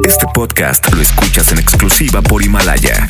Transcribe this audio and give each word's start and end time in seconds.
Este 0.00 0.26
podcast 0.34 0.92
lo 0.92 1.00
escuchas 1.00 1.52
en 1.52 1.58
exclusiva 1.58 2.20
por 2.22 2.42
Himalaya. 2.42 3.08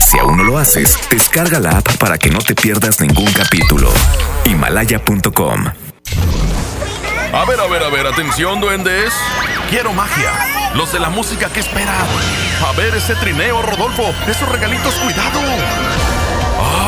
Si 0.00 0.18
aún 0.18 0.38
no 0.38 0.42
lo 0.42 0.58
haces, 0.58 0.98
descarga 1.10 1.60
la 1.60 1.70
app 1.78 1.96
para 1.98 2.18
que 2.18 2.30
no 2.30 2.40
te 2.40 2.54
pierdas 2.54 3.00
ningún 3.00 3.30
capítulo. 3.32 3.92
Himalaya.com. 4.44 5.66
A 7.32 7.44
ver, 7.44 7.60
a 7.60 7.66
ver, 7.68 7.82
a 7.84 7.88
ver, 7.90 8.06
atención, 8.08 8.60
duendes. 8.60 9.12
Quiero 9.70 9.92
magia. 9.92 10.32
Los 10.74 10.92
de 10.92 10.98
la 10.98 11.10
música 11.10 11.48
que 11.48 11.60
esperan. 11.60 12.06
A 12.66 12.72
ver 12.72 12.92
ese 12.96 13.14
trineo, 13.14 13.62
Rodolfo. 13.62 14.12
Esos 14.26 14.48
regalitos, 14.48 14.94
cuidado. 14.94 15.40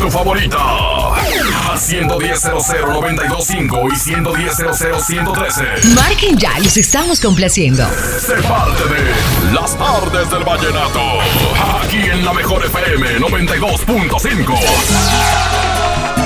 tu 0.00 0.10
favorita. 0.10 0.56
A 0.58 1.76
110 1.76 2.44
925 2.44 3.88
y 3.92 3.96
110 3.96 4.56
113. 5.06 5.64
Marquen 5.94 6.38
ya, 6.38 6.58
los 6.58 6.76
estamos 6.76 7.20
complaciendo. 7.20 7.86
Sé 8.18 8.34
parte 8.42 8.82
de 8.84 9.52
Las 9.52 9.76
Tardes 9.76 10.30
del 10.30 10.44
Vallenato. 10.44 11.00
Aquí 11.82 11.98
en 11.98 12.24
la 12.24 12.32
Mejor 12.32 12.64
FM 12.64 13.20
92.5. 13.20 14.54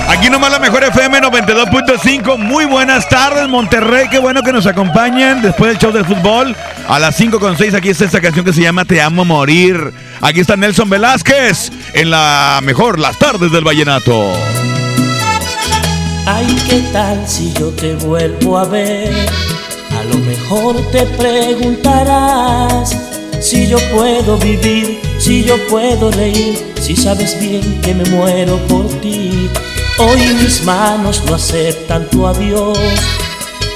Aquí 0.07 0.29
nomás 0.29 0.51
la 0.51 0.59
mejor 0.59 0.83
FM 0.83 1.19
92.5. 1.19 2.37
Muy 2.37 2.65
buenas 2.65 3.09
tardes, 3.09 3.49
Monterrey. 3.49 4.07
Qué 4.09 4.19
bueno 4.19 4.43
que 4.43 4.53
nos 4.53 4.67
acompañan 4.67 5.41
después 5.41 5.71
del 5.71 5.79
show 5.79 5.91
del 5.91 6.05
fútbol. 6.05 6.55
A 6.87 6.99
las 6.99 7.19
5.6 7.19 7.73
aquí 7.73 7.89
está 7.89 8.05
esta 8.05 8.21
canción 8.21 8.45
que 8.45 8.53
se 8.53 8.61
llama 8.61 8.85
Te 8.85 9.01
amo 9.01 9.25
morir. 9.25 9.91
Aquí 10.21 10.39
está 10.39 10.55
Nelson 10.55 10.89
Velázquez 10.89 11.71
en 11.93 12.09
la 12.09 12.59
mejor 12.63 12.99
Las 12.99 13.17
Tardes 13.17 13.51
del 13.51 13.63
Vallenato. 13.63 14.31
Ay, 16.25 16.47
¿qué 16.67 16.79
tal 16.91 17.27
si 17.27 17.53
yo 17.53 17.69
te 17.69 17.93
vuelvo 17.95 18.57
a 18.57 18.65
ver? 18.65 19.13
A 19.91 20.03
lo 20.05 20.17
mejor 20.19 20.75
te 20.91 21.05
preguntarás 21.05 22.95
si 23.39 23.67
yo 23.67 23.77
puedo 23.93 24.37
vivir, 24.37 24.99
si 25.19 25.43
yo 25.43 25.55
puedo 25.67 26.09
reír, 26.11 26.57
si 26.81 26.95
sabes 26.95 27.39
bien 27.39 27.81
que 27.81 27.93
me 27.93 28.05
muero 28.05 28.57
por 28.67 28.87
ti. 29.01 29.49
Hoy 29.99 30.19
mis 30.41 30.63
manos 30.63 31.23
no 31.25 31.35
aceptan 31.35 32.09
tu 32.09 32.25
adiós. 32.25 32.79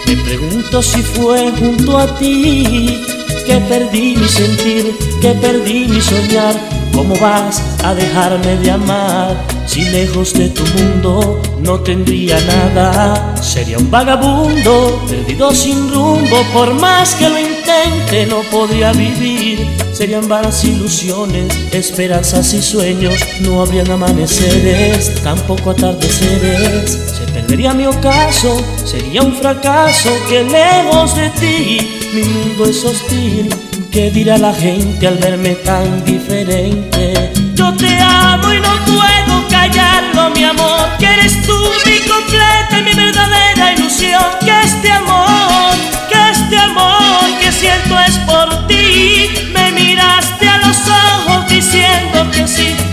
Me 0.07 0.15
pregunto 0.15 0.81
si 0.81 1.01
fue 1.03 1.51
junto 1.51 1.97
a 1.99 2.17
ti 2.17 3.18
que 3.49 3.59
perdí 3.61 4.15
mi 4.15 4.27
sentir, 4.27 4.95
que 5.19 5.33
perdí 5.33 5.87
mi 5.87 5.99
soñar. 5.99 6.78
¿Cómo 6.99 7.15
vas 7.15 7.63
a 7.85 7.95
dejarme 7.95 8.57
de 8.57 8.71
amar? 8.71 9.33
Si 9.65 9.85
lejos 9.85 10.33
de 10.33 10.49
tu 10.49 10.65
mundo 10.65 11.41
no 11.61 11.79
tendría 11.79 12.37
nada, 12.41 13.35
sería 13.41 13.77
un 13.77 13.89
vagabundo, 13.89 15.01
perdido 15.07 15.55
sin 15.55 15.93
rumbo. 15.93 16.43
Por 16.51 16.73
más 16.73 17.15
que 17.15 17.29
lo 17.29 17.39
intente, 17.39 18.25
no 18.25 18.41
podría 18.51 18.91
vivir. 18.91 19.65
Serían 19.93 20.27
vanas 20.27 20.61
ilusiones, 20.65 21.47
esperanzas 21.71 22.53
y 22.53 22.61
sueños. 22.61 23.15
No 23.39 23.61
habrían 23.61 23.89
amaneceres, 23.89 25.23
tampoco 25.23 25.69
atardeceres. 25.69 26.91
Se 27.17 27.31
perdería 27.31 27.73
mi 27.73 27.85
ocaso, 27.85 28.61
sería 28.83 29.21
un 29.21 29.33
fracaso 29.37 30.09
que 30.27 30.43
lejos 30.43 31.15
de 31.15 31.29
ti 31.29 31.99
mi 32.13 32.23
mundo 32.23 32.65
es 32.65 32.83
hostil. 32.83 33.68
¿Qué 33.91 34.11
dirá 34.11 34.37
la 34.37 34.53
gente 34.53 35.07
al 35.07 35.17
verme 35.17 35.55
tan 35.55 36.05
diferente? 36.05 37.31
Yo 37.55 37.73
te 37.75 37.97
amo 37.99 38.53
y 38.53 38.59
no 38.59 38.85
puedo 38.85 39.47
callarlo, 39.49 40.29
mi 40.29 40.43
amor. 40.43 40.87
Que 40.99 41.07
eres 41.07 41.41
tú 41.47 41.57
mi 41.85 41.97
completa 42.07 42.79
y 42.79 42.83
mi 42.83 42.93
verdadera 42.93 43.73
ilusión. 43.73 44.23
Que 44.41 44.61
este 44.61 44.91
amor, 44.91 45.73
que 46.07 46.31
este 46.31 46.57
amor 46.57 47.39
que 47.41 47.51
siento 47.51 47.99
es 47.99 48.17
por 48.19 48.67
ti. 48.67 49.29
Me 49.53 49.71
miraste 49.71 50.47
a 50.47 50.57
los 50.59 50.77
ojos 50.87 51.47
diciendo 51.49 52.29
que 52.31 52.47
sí. 52.47 52.88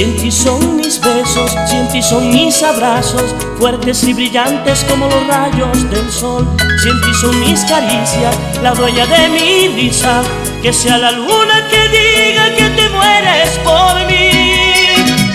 Si 0.00 0.06
ti 0.12 0.30
son 0.32 0.76
mis 0.76 0.98
besos, 0.98 1.54
si 1.66 1.76
ti 1.92 2.02
son 2.02 2.30
mis 2.30 2.62
abrazos, 2.62 3.34
fuertes 3.58 4.02
y 4.04 4.14
brillantes 4.14 4.82
como 4.88 5.06
los 5.06 5.26
rayos 5.26 5.90
del 5.90 6.10
sol. 6.10 6.48
Si 6.82 6.88
ti 6.88 7.14
son 7.20 7.38
mis 7.40 7.60
caricias, 7.66 8.34
la 8.62 8.72
dueña 8.72 9.04
de 9.04 9.28
mi 9.28 9.68
risa, 9.68 10.22
que 10.62 10.72
sea 10.72 10.96
la 10.96 11.10
luna 11.10 11.68
que 11.68 11.82
diga 11.90 12.46
que 12.56 12.70
te 12.70 12.88
mueres 12.88 13.50
por 13.62 14.06
mí. 14.06 14.30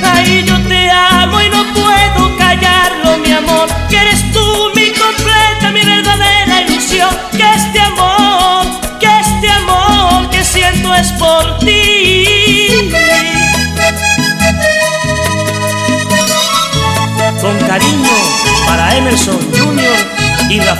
Ay, 0.03 0.43
yo 0.47 0.59
te 0.67 0.89
amo 0.89 1.39
y 1.41 1.49
no 1.49 1.54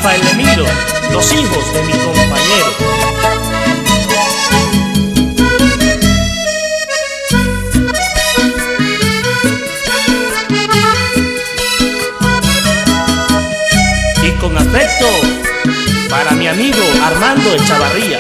Rafael 0.06 0.28
Emilio, 0.34 0.66
los 1.12 1.34
hijos 1.34 1.74
de 1.74 1.82
mi 1.82 1.94
compañero. 1.94 2.72
Y 14.22 14.32
con 14.40 14.56
afecto 14.56 15.08
para 16.08 16.34
mi 16.34 16.50
amigo 16.50 16.78
Armando 17.04 17.56
Echavarría. 17.56 18.20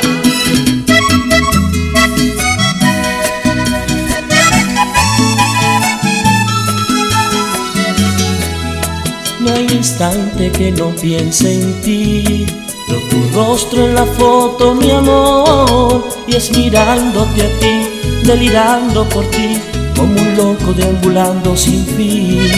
Instante 9.75 10.51
que 10.51 10.71
no 10.71 10.89
piense 10.95 11.53
en 11.53 11.81
ti. 11.81 12.45
Veo 12.87 12.99
tu 13.09 13.35
rostro 13.35 13.85
en 13.85 13.95
la 13.95 14.05
foto, 14.05 14.75
mi 14.75 14.91
amor, 14.91 16.07
y 16.27 16.35
es 16.35 16.55
mirándote 16.55 17.41
a 17.41 17.59
ti, 17.59 17.87
delirando 18.23 19.07
por 19.09 19.25
ti, 19.31 19.57
como 19.95 20.21
un 20.21 20.37
loco 20.37 20.73
deambulando 20.73 21.55
sin 21.55 21.85
fin. 21.85 22.49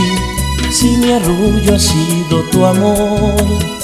Si 0.72 0.98
mi 0.98 1.12
arrullo 1.14 1.76
ha 1.76 1.80
sido 1.80 2.42
tu 2.52 2.66
amor, 2.66 3.36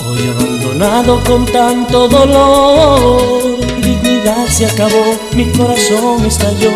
hoy 0.05 0.27
abandonado 0.27 1.23
con 1.23 1.45
tanto 1.45 2.07
dolor, 2.07 3.57
mi 3.77 3.81
dignidad 3.81 4.47
se 4.47 4.65
acabó, 4.65 5.17
mi 5.33 5.45
corazón 5.51 6.25
estalló, 6.25 6.71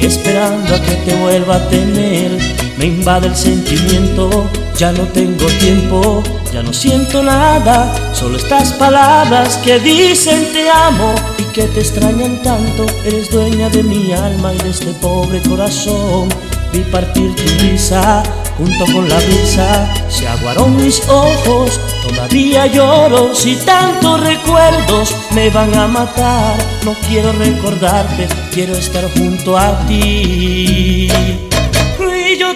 esperando 0.00 0.74
a 0.74 0.80
que 0.80 0.94
te 0.96 1.14
vuelva 1.16 1.56
a 1.56 1.68
tener. 1.68 2.38
Me 2.78 2.86
invade 2.86 3.28
el 3.28 3.36
sentimiento, 3.36 4.48
ya 4.80 4.92
no 4.92 5.02
tengo 5.08 5.44
tiempo, 5.60 6.22
ya 6.54 6.62
no 6.62 6.72
siento 6.72 7.22
nada, 7.22 7.92
solo 8.14 8.38
estas 8.38 8.72
palabras 8.72 9.58
que 9.58 9.78
dicen 9.78 10.50
te 10.54 10.70
amo 10.70 11.14
y 11.36 11.42
que 11.52 11.64
te 11.64 11.80
extrañan 11.80 12.40
tanto. 12.40 12.86
Eres 13.04 13.30
dueña 13.30 13.68
de 13.68 13.82
mi 13.82 14.10
alma 14.14 14.54
y 14.54 14.56
de 14.56 14.70
este 14.70 14.92
pobre 14.94 15.42
corazón. 15.42 16.30
Vi 16.72 16.78
partir 16.90 17.34
tu 17.34 17.42
risa 17.62 18.22
junto 18.56 18.86
con 18.86 19.06
la 19.06 19.16
brisa, 19.16 19.86
se 20.08 20.26
aguaron 20.26 20.74
mis 20.76 21.06
ojos, 21.10 21.78
todavía 22.08 22.66
lloro. 22.66 23.34
Si 23.34 23.56
tantos 23.56 24.18
recuerdos 24.20 25.14
me 25.32 25.50
van 25.50 25.76
a 25.76 25.88
matar, 25.88 26.56
no 26.86 26.94
quiero 27.06 27.32
recordarte, 27.32 28.28
quiero 28.50 28.74
estar 28.76 29.04
junto 29.12 29.58
a 29.58 29.78
ti. 29.86 31.10
Y 32.32 32.38
yo 32.38 32.54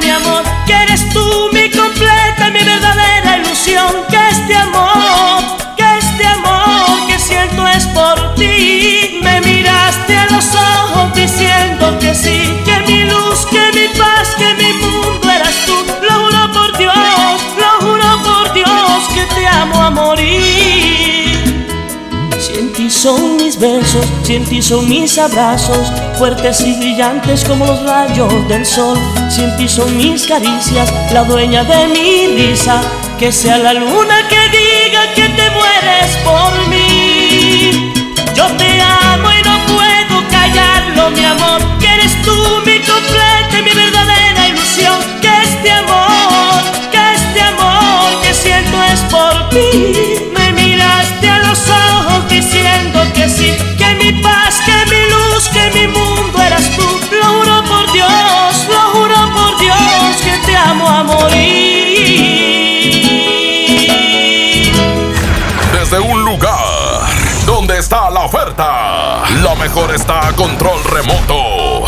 mi 0.00 0.10
amor, 0.10 0.42
que 0.66 0.72
eres 0.72 1.08
tú 1.10 1.50
mi 1.52 1.70
completa, 1.70 2.50
mi 2.50 2.62
verdadera 2.62 3.38
ilusión, 3.38 4.04
que 4.08 4.16
este 4.30 4.54
amor, 4.54 5.42
que 5.76 5.98
este 5.98 6.26
amor 6.26 7.06
que 7.06 7.18
siento 7.18 7.66
es 7.68 7.86
por 7.88 8.34
ti. 8.34 8.95
Son 22.96 23.36
mis 23.36 23.58
besos, 23.58 24.06
si 24.22 24.36
en 24.36 24.44
ti 24.46 24.62
son 24.62 24.88
mis 24.88 25.18
abrazos, 25.18 25.92
fuertes 26.16 26.62
y 26.62 26.72
brillantes 26.76 27.44
como 27.44 27.66
los 27.66 27.82
rayos 27.84 28.48
del 28.48 28.64
sol, 28.64 28.98
si 29.28 29.42
en 29.42 29.54
ti 29.58 29.68
son 29.68 29.94
mis 29.98 30.26
caricias, 30.26 30.90
la 31.12 31.22
dueña 31.24 31.62
de 31.64 31.88
mi 31.88 32.26
risa, 32.28 32.80
que 33.18 33.30
sea 33.30 33.58
la 33.58 33.74
luna 33.74 34.26
que 34.30 34.40
diga 34.48 35.12
que 35.14 35.28
te 35.28 35.50
mueres 35.50 36.16
por 36.24 36.68
mí. 36.68 37.92
Yo 38.34 38.46
te 38.56 38.80
amo 38.80 39.28
y 39.30 39.42
no 39.42 39.58
puedo 39.66 40.28
callarlo, 40.30 41.10
mi 41.10 41.24
amor, 41.24 41.60
que 41.78 41.88
eres 41.92 42.22
tú 42.22 42.34
mi 42.64 42.78
completa 42.78 43.58
y 43.58 43.62
mi 43.62 43.72
verdadera 43.72 44.48
ilusión, 44.48 44.98
que 45.20 45.28
este 45.42 45.70
amor, 45.70 46.62
que 46.90 47.14
este 47.14 47.42
amor 47.42 48.22
que 48.22 48.32
siento 48.32 48.82
es 48.84 49.00
por 49.12 49.50
ti. 49.50 50.05
Está 68.56 69.22
la 69.42 69.54
mejor 69.56 69.94
está 69.94 70.28
a 70.28 70.32
control 70.32 70.82
remoto. 70.84 71.84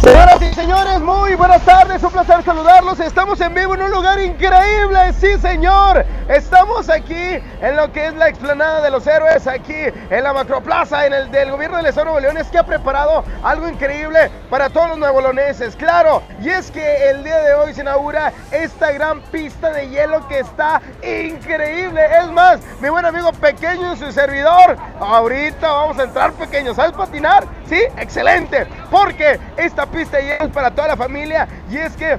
Señoras 0.00 0.40
y 0.40 0.54
señores, 0.54 1.00
muy 1.00 1.34
buenas 1.34 1.62
tardes, 1.62 2.00
un 2.04 2.12
placer 2.12 2.44
saludarlos. 2.44 3.00
Estamos 3.00 3.40
en 3.40 3.52
vivo 3.52 3.74
en 3.74 3.82
un 3.82 3.90
lugar 3.90 4.20
increíble, 4.20 5.12
sí 5.14 5.36
señor. 5.40 6.06
Estamos 6.28 6.88
aquí 6.88 7.38
en 7.60 7.76
lo 7.76 7.92
que 7.92 8.06
es 8.06 8.14
la 8.14 8.28
explanada 8.28 8.80
de 8.80 8.90
los 8.90 9.06
héroes, 9.06 9.46
aquí 9.46 9.74
en 10.08 10.24
la 10.24 10.32
macroplaza, 10.32 11.04
en 11.04 11.12
el 11.12 11.30
del 11.30 11.50
gobierno 11.50 11.76
del 11.76 11.84
Estado 11.84 12.06
de 12.06 12.12
Nuevo 12.12 12.20
León, 12.20 12.38
es 12.38 12.50
que 12.50 12.56
ha 12.56 12.62
preparado 12.64 13.24
algo 13.42 13.68
increíble 13.68 14.30
para 14.48 14.70
todos 14.70 14.88
los 14.88 14.98
nuevoloneses, 14.98 15.76
claro. 15.76 16.22
Y 16.40 16.48
es 16.48 16.70
que 16.70 17.10
el 17.10 17.24
día 17.24 17.42
de 17.42 17.52
hoy 17.52 17.74
se 17.74 17.82
inaugura 17.82 18.32
esta 18.50 18.90
gran 18.92 19.20
pista 19.20 19.70
de 19.70 19.90
hielo 19.90 20.26
que 20.26 20.38
está 20.38 20.80
increíble. 21.02 22.00
Es 22.18 22.30
más, 22.32 22.60
mi 22.80 22.88
buen 22.88 23.04
amigo 23.04 23.30
pequeño 23.32 23.92
y 23.92 23.98
su 23.98 24.10
servidor, 24.10 24.78
ahorita 24.98 25.70
vamos 25.70 25.98
a 25.98 26.04
entrar 26.04 26.32
pequeño, 26.32 26.72
¿sabes 26.72 26.92
patinar? 26.92 27.44
Sí, 27.68 27.82
excelente, 27.98 28.66
porque 28.90 29.38
esta 29.58 29.84
pista 29.84 30.16
de 30.16 30.24
hielo 30.24 30.44
es 30.46 30.52
para 30.52 30.70
toda 30.70 30.88
la 30.88 30.96
familia 30.96 31.46
y 31.70 31.76
es 31.76 31.94
que 31.96 32.18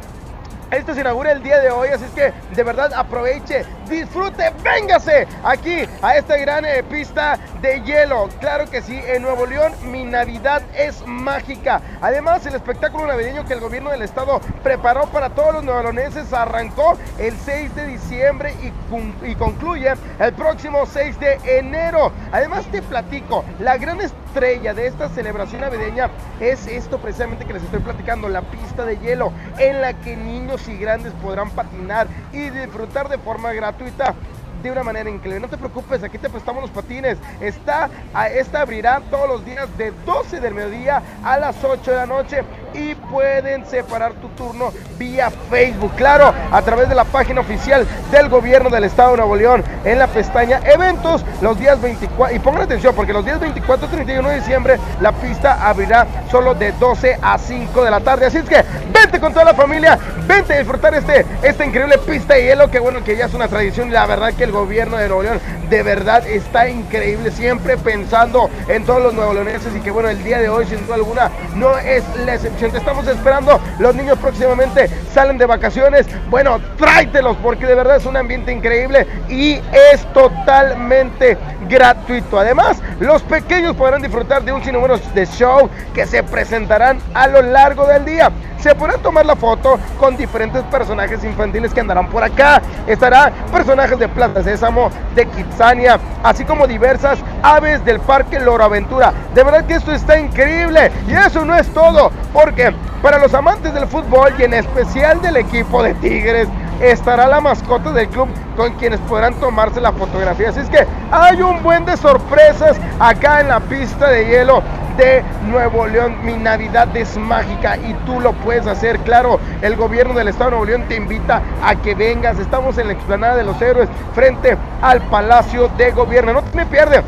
esto 0.71 0.95
se 0.95 1.01
inaugura 1.01 1.31
el 1.31 1.43
día 1.43 1.59
de 1.59 1.69
hoy, 1.69 1.89
así 1.89 2.03
es 2.05 2.11
que 2.11 2.33
de 2.55 2.63
verdad 2.63 2.91
aproveche, 2.93 3.65
disfrute, 3.89 4.51
véngase 4.63 5.27
aquí 5.43 5.87
a 6.01 6.17
esta 6.17 6.37
gran 6.37 6.65
eh, 6.65 6.83
pista 6.83 7.37
de 7.61 7.81
hielo. 7.81 8.29
Claro 8.39 8.69
que 8.69 8.81
sí, 8.81 8.99
en 9.05 9.21
Nuevo 9.21 9.45
León 9.45 9.73
mi 9.83 10.03
Navidad 10.03 10.61
es 10.75 11.05
mágica. 11.05 11.81
Además, 12.01 12.45
el 12.45 12.55
espectáculo 12.55 13.07
navideño 13.07 13.45
que 13.45 13.53
el 13.53 13.59
gobierno 13.59 13.91
del 13.91 14.01
estado 14.01 14.41
preparó 14.63 15.05
para 15.07 15.29
todos 15.29 15.53
los 15.53 15.63
nuevoleoneses 15.63 16.33
arrancó 16.33 16.97
el 17.19 17.35
6 17.37 17.75
de 17.75 17.87
diciembre 17.87 18.53
y, 18.61 19.29
y 19.29 19.35
concluye 19.35 19.93
el 20.19 20.33
próximo 20.33 20.85
6 20.85 21.19
de 21.19 21.39
enero. 21.45 22.11
Además, 22.31 22.65
te 22.71 22.81
platico, 22.81 23.45
la 23.59 23.77
gran 23.77 24.01
estrella 24.01 24.73
de 24.73 24.87
esta 24.87 25.09
celebración 25.09 25.61
navideña 25.61 26.09
es 26.39 26.67
esto 26.67 26.97
precisamente 26.99 27.45
que 27.45 27.53
les 27.53 27.63
estoy 27.63 27.79
platicando, 27.79 28.27
la 28.29 28.41
pista 28.41 28.85
de 28.85 28.97
hielo 28.97 29.31
en 29.57 29.81
la 29.81 29.93
que 29.93 30.15
niños 30.17 30.67
y 30.67 30.77
grandes 30.77 31.13
podrán 31.21 31.49
patinar 31.51 32.07
y 32.33 32.49
disfrutar 32.49 33.09
de 33.09 33.17
forma 33.17 33.53
gratuita 33.53 33.74
gratuitamente. 33.77 34.34
De 34.65 34.71
una 34.71 34.83
manera 34.83 35.09
increíble. 35.09 35.39
No 35.39 35.47
te 35.47 35.57
preocupes, 35.57 36.03
aquí 36.03 36.17
te 36.17 36.29
prestamos 36.29 36.61
los 36.61 36.71
patines. 36.71 37.17
Está, 37.39 37.89
esta 38.33 38.61
abrirá 38.61 39.01
todos 39.09 39.27
los 39.27 39.45
días 39.45 39.67
de 39.77 39.91
12 40.05 40.39
del 40.39 40.53
mediodía 40.53 41.01
a 41.23 41.37
las 41.37 41.63
8 41.63 41.91
de 41.91 41.97
la 41.97 42.05
noche 42.05 42.43
y 42.73 42.95
pueden 42.95 43.65
separar 43.65 44.13
tu 44.13 44.27
turno 44.29 44.71
vía 44.97 45.31
Facebook, 45.49 45.93
claro, 45.95 46.33
a 46.51 46.61
través 46.61 46.89
de 46.89 46.95
la 46.95 47.05
página 47.05 47.41
oficial 47.41 47.87
del 48.11 48.29
gobierno 48.29 48.69
del 48.69 48.83
estado 48.83 49.11
de 49.11 49.17
Nuevo 49.17 49.35
León 49.35 49.63
en 49.83 49.99
la 49.99 50.07
pestaña 50.07 50.59
eventos 50.65 51.23
los 51.41 51.57
días 51.59 51.81
24 51.81 52.35
y 52.35 52.39
pongan 52.39 52.63
atención 52.63 52.93
porque 52.95 53.13
los 53.13 53.23
días 53.23 53.39
24 53.39 53.87
y 53.87 53.89
31 53.89 54.29
de 54.29 54.35
diciembre 54.35 54.79
la 54.99 55.11
pista 55.11 55.67
abrirá 55.67 56.05
solo 56.29 56.53
de 56.53 56.71
12 56.73 57.19
a 57.21 57.37
5 57.37 57.83
de 57.83 57.91
la 57.91 57.99
tarde. 57.99 58.25
Así 58.25 58.37
es 58.37 58.45
que 58.45 58.63
vente 58.91 59.19
con 59.19 59.31
toda 59.31 59.45
la 59.45 59.53
familia, 59.53 59.97
vente 60.27 60.53
a 60.53 60.57
disfrutar 60.59 60.93
este 60.95 61.25
esta 61.41 61.65
increíble 61.65 61.97
pista 61.99 62.33
de 62.33 62.43
hielo 62.43 62.69
que 62.69 62.79
bueno 62.79 63.03
que 63.03 63.15
ya 63.15 63.25
es 63.25 63.33
una 63.33 63.47
tradición 63.47 63.89
y 63.89 63.91
la 63.91 64.05
verdad 64.05 64.33
que 64.33 64.43
el 64.43 64.51
gobierno 64.55 64.97
de 64.97 65.07
Nuevo 65.07 65.23
León 65.23 65.39
de 65.69 65.83
verdad 65.83 66.25
está 66.27 66.69
increíble 66.69 67.31
siempre 67.31 67.77
pensando 67.77 68.49
en 68.67 68.85
todos 68.85 69.01
los 69.01 69.13
nuevoleoneses 69.13 69.75
y 69.75 69.79
que 69.79 69.91
bueno 69.91 70.09
el 70.09 70.23
día 70.23 70.39
de 70.39 70.49
hoy 70.49 70.65
sin 70.65 70.85
duda 70.85 70.95
alguna 70.95 71.31
no 71.55 71.77
es 71.77 72.03
la 72.25 72.35
excepción. 72.35 72.71
Te 72.71 72.77
estamos 72.77 73.07
esperando. 73.07 73.59
Los 73.79 73.95
niños 73.95 74.17
próximamente 74.19 74.89
salen 75.13 75.37
de 75.37 75.45
vacaciones. 75.45 76.05
Bueno, 76.29 76.59
tráetelos 76.77 77.37
porque 77.37 77.65
de 77.65 77.75
verdad 77.75 77.97
es 77.97 78.05
un 78.05 78.17
ambiente 78.17 78.51
increíble 78.51 79.07
y 79.29 79.59
es 79.93 80.05
totalmente 80.13 81.37
gratuito. 81.67 82.39
Además, 82.39 82.81
los 82.99 83.21
pequeños 83.23 83.75
podrán 83.75 84.01
disfrutar 84.01 84.43
de 84.43 84.51
un 84.51 84.63
sinnúmero 84.63 84.97
de 84.97 85.25
show 85.25 85.69
que 85.93 86.05
se 86.05 86.23
presentarán 86.23 86.99
a 87.13 87.27
lo 87.27 87.41
largo 87.41 87.85
del 87.85 88.05
día. 88.05 88.31
Se 88.59 88.73
podrán 88.73 88.99
tomar 89.01 89.25
la 89.25 89.35
foto 89.35 89.77
con 89.99 90.17
diferentes 90.17 90.63
personajes 90.63 91.23
infantiles 91.23 91.73
que 91.73 91.81
andarán 91.81 92.09
por 92.09 92.23
acá. 92.23 92.61
Estará 92.87 93.31
personajes 93.51 93.99
de 93.99 94.07
Plaza 94.07 94.43
Sésamo, 94.43 94.89
de 95.13 95.25
Kitsania, 95.27 95.99
así 96.23 96.45
como 96.45 96.65
diversas 96.65 97.19
aves 97.43 97.83
del 97.85 97.99
Parque 97.99 98.39
Loro 98.39 98.63
Aventura. 98.63 99.13
De 99.35 99.43
verdad 99.43 99.65
que 99.65 99.75
esto 99.75 99.91
está 99.91 100.17
increíble. 100.17 100.91
Y 101.07 101.13
eso 101.13 101.45
no 101.45 101.55
es 101.55 101.67
todo, 101.73 102.11
porque 102.33 102.73
para 103.01 103.19
los 103.19 103.33
amantes 103.35 103.71
del 103.73 103.87
fútbol 103.87 104.33
y 104.39 104.43
en 104.43 104.55
especial 104.55 105.21
del 105.21 105.37
equipo 105.37 105.83
de 105.83 105.93
Tigres, 105.95 106.47
estará 106.81 107.27
la 107.27 107.41
mascota 107.41 107.91
del 107.91 108.07
club 108.09 108.27
con 108.55 108.73
quienes 108.73 108.99
podrán 109.01 109.33
tomarse 109.35 109.81
la 109.81 109.91
fotografía. 109.91 110.49
Así 110.49 110.59
es 110.61 110.69
que 110.69 110.85
hay 111.11 111.41
un 111.41 111.61
buen 111.63 111.85
de 111.85 111.97
sorpresas 111.97 112.77
acá 112.99 113.41
en 113.41 113.49
la 113.49 113.59
pista 113.59 114.09
de 114.09 114.25
hielo 114.25 114.61
de 114.97 115.23
Nuevo 115.49 115.87
León. 115.87 116.17
Mi 116.23 116.33
Navidad 116.33 116.95
es 116.95 117.17
mágica 117.17 117.77
y 117.77 117.93
tú 118.05 118.19
lo 118.19 118.33
puedes 118.33 118.67
hacer. 118.67 118.99
Claro, 118.99 119.39
el 119.61 119.75
gobierno 119.75 120.13
del 120.13 120.29
estado 120.29 120.45
de 120.45 120.51
Nuevo 120.51 120.65
León 120.65 120.85
te 120.87 120.95
invita 120.95 121.41
a 121.63 121.75
que 121.75 121.95
vengas. 121.95 122.39
Estamos 122.39 122.77
en 122.77 122.87
la 122.87 122.93
explanada 122.93 123.35
de 123.35 123.43
los 123.43 123.61
héroes 123.61 123.89
frente 124.13 124.57
al 124.81 125.01
Palacio 125.01 125.69
de 125.77 125.91
Gobierno. 125.91 126.33
No 126.33 126.43
te 126.43 126.55
me 126.55 126.65
pierdes. 126.65 127.01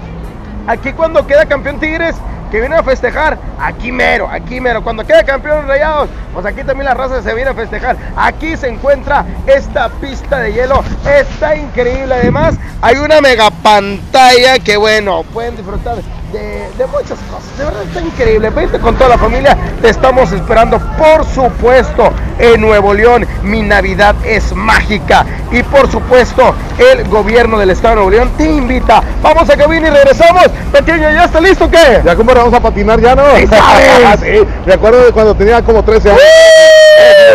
Aquí 0.67 0.91
cuando 0.91 1.25
queda 1.25 1.45
campeón 1.45 1.79
Tigres, 1.79 2.15
que 2.51 2.59
viene 2.59 2.75
a 2.75 2.83
festejar, 2.83 3.37
aquí 3.59 3.91
mero, 3.91 4.27
aquí 4.29 4.59
mero. 4.59 4.83
Cuando 4.83 5.05
queda 5.05 5.23
campeón 5.23 5.67
Rayados, 5.67 6.09
pues 6.33 6.45
aquí 6.45 6.63
también 6.63 6.85
la 6.85 6.93
raza 6.93 7.21
se 7.21 7.33
viene 7.33 7.51
a 7.51 7.53
festejar. 7.53 7.95
Aquí 8.15 8.55
se 8.57 8.67
encuentra 8.67 9.25
esta 9.45 9.89
pista 9.89 10.39
de 10.39 10.53
hielo. 10.53 10.83
Está 11.05 11.55
increíble. 11.55 12.15
Además, 12.15 12.55
hay 12.81 12.97
una 12.97 13.21
mega 13.21 13.49
pantalla 13.49 14.59
que 14.59 14.77
bueno, 14.77 15.23
pueden 15.33 15.55
disfrutar 15.55 15.97
de, 16.31 16.69
de 16.77 16.85
muchas 16.87 17.17
cosas. 17.31 17.57
De 17.57 17.65
verdad 17.65 17.83
está 17.83 18.01
increíble. 18.01 18.49
Vente 18.49 18.79
con 18.79 18.95
toda 18.95 19.11
la 19.11 19.17
familia. 19.17 19.57
Te 19.81 19.89
estamos 19.89 20.31
esperando, 20.31 20.79
por 20.97 21.25
supuesto, 21.25 22.11
en 22.39 22.61
Nuevo 22.61 22.93
León. 22.93 23.25
Mi 23.43 23.61
Navidad 23.61 24.15
es 24.23 24.53
mágica. 24.53 25.25
Y 25.51 25.63
por 25.63 25.89
supuesto, 25.89 26.53
el 26.77 27.07
gobierno 27.07 27.57
del 27.57 27.69
estado 27.71 27.89
de 27.89 27.95
Nuevo 27.95 28.11
León 28.11 28.31
te 28.37 28.45
invita. 28.45 29.01
Vamos 29.21 29.49
a 29.49 29.57
cabina 29.57 29.87
y 29.87 29.91
regresamos. 29.91 30.47
Pequeño, 30.71 31.11
¿ya 31.11 31.25
está 31.25 31.39
listo 31.39 31.65
o 31.65 31.71
qué? 31.71 32.01
Ya 32.03 32.15
cómo 32.15 32.33
vamos 32.33 32.53
a 32.53 32.59
patinar 32.59 32.99
ya, 32.99 33.15
¿no? 33.15 33.35
Sí, 33.35 33.47
sabes. 33.47 34.19
sí, 34.21 34.47
me 34.65 34.73
acuerdo 34.73 35.05
de 35.05 35.11
cuando 35.11 35.35
tenía 35.35 35.61
como 35.61 35.83
13 35.83 36.09
años. 36.09 36.21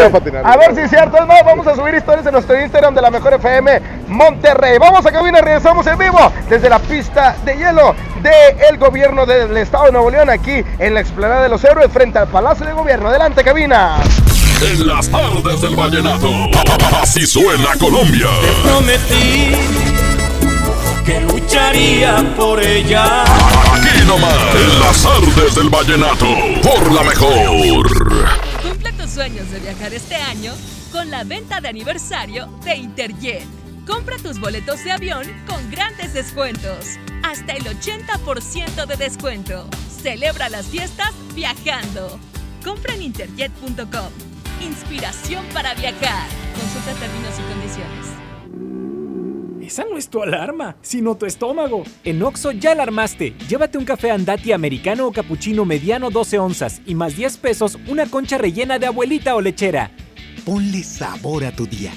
A 0.07 0.11
patinar. 0.11 0.43
A 0.45 0.57
ver 0.57 0.75
si 0.75 0.81
es 0.81 0.91
cierto, 0.91 1.17
es 1.17 1.27
más, 1.27 1.45
vamos 1.45 1.67
a 1.67 1.75
subir 1.75 1.95
historias 1.95 2.27
en 2.27 2.33
nuestro 2.33 2.61
Instagram 2.61 2.95
de 2.95 3.03
la 3.03 3.11
Mejor 3.11 3.35
FM 3.35 3.81
Monterrey. 4.09 4.79
Vamos 4.79 5.07
a 5.07 5.13
cabina, 5.13 5.41
regresamos 5.41 5.87
en 5.87 5.99
vivo 5.99 6.19
desde 6.49 6.69
la 6.69 6.79
pista 6.79 7.37
de 7.45 7.57
hielo 7.57 7.95
del 8.23 8.79
gobierno 8.83 9.25
del 9.25 9.57
estado 9.57 9.85
de 9.87 9.93
Nuevo 9.93 10.11
León, 10.11 10.29
aquí 10.29 10.63
en 10.79 10.95
la 10.95 11.01
explanada 11.01 11.45
de 11.45 11.49
los 11.49 11.63
héroes, 11.63 11.91
frente 11.93 12.19
al 12.19 12.27
Palacio 12.29 12.67
de 12.67 12.73
Gobierno. 12.73 13.09
Adelante, 13.09 13.45
cabina. 13.45 13.99
En 14.61 14.87
las 14.87 15.09
tardes 15.09 15.61
del 15.61 15.77
vallenato. 15.77 16.29
Así 17.01 17.27
suena 17.27 17.77
Colombia. 17.79 18.29
Prometí 18.65 19.53
que 21.07 21.21
lucharía 21.21 22.35
por 22.37 22.61
ella. 22.61 23.23
Aquí 23.23 24.05
nomás. 24.07 24.55
En 24.55 24.81
las 24.81 25.03
tardes 25.03 25.55
del 25.55 25.69
vallenato. 25.69 26.27
Por 26.63 26.93
la 26.93 27.03
mejor. 27.03 27.87
Cumple 28.63 28.93
tus 28.93 29.11
sueños 29.11 29.51
de 29.51 29.61
viajar 29.61 29.95
este 29.95 30.17
año 30.17 30.53
con 30.91 31.11
la 31.11 31.23
venta 31.25 31.61
de 31.61 31.69
aniversario 31.69 32.47
de 32.65 32.77
Interjet. 32.77 33.47
Compra 33.87 34.17
tus 34.17 34.41
boletos 34.41 34.83
de 34.85 34.93
avión 34.93 35.25
con 35.47 35.71
grandes 35.71 36.15
descuentos. 36.15 36.99
Hasta 37.23 37.53
el 37.53 37.65
80% 37.65 38.87
de 38.87 38.97
descuento. 38.97 39.69
Celebra 40.03 40.49
las 40.49 40.67
fiestas 40.67 41.13
viajando. 41.35 42.19
Compra 42.65 42.95
en 42.95 43.03
interjet.com. 43.03 44.11
Inspiración 44.61 45.45
para 45.53 45.75
viajar. 45.75 46.29
Consulta 46.55 46.93
términos 47.01 47.35
y 47.39 47.53
condiciones. 47.53 48.23
Esa 49.63 49.85
no 49.85 49.97
es 49.97 50.09
tu 50.09 50.23
alarma, 50.23 50.77
sino 50.83 51.17
tu 51.17 51.25
estómago. 51.25 51.85
En 52.05 52.23
Oxo 52.23 52.51
ya 52.53 52.75
la 52.75 52.83
armaste. 52.83 53.35
Llévate 53.49 53.79
un 53.79 53.85
café 53.85 54.11
andati 54.11 54.53
americano 54.53 55.07
o 55.07 55.13
cappuccino 55.13 55.65
mediano 55.65 56.11
12 56.11 56.39
onzas 56.39 56.83
y 56.85 56.95
más 56.95 57.17
10 57.17 57.39
pesos 57.39 57.79
una 57.89 58.07
concha 58.07 58.39
rellena 58.39 58.79
de 58.79 58.87
abuelita 58.87 59.35
o 59.35 59.41
lechera. 59.41 59.93
Ponle 60.45 60.83
sabor 60.83 61.45
a 61.45 61.53
tu 61.53 61.67
día. 61.67 61.93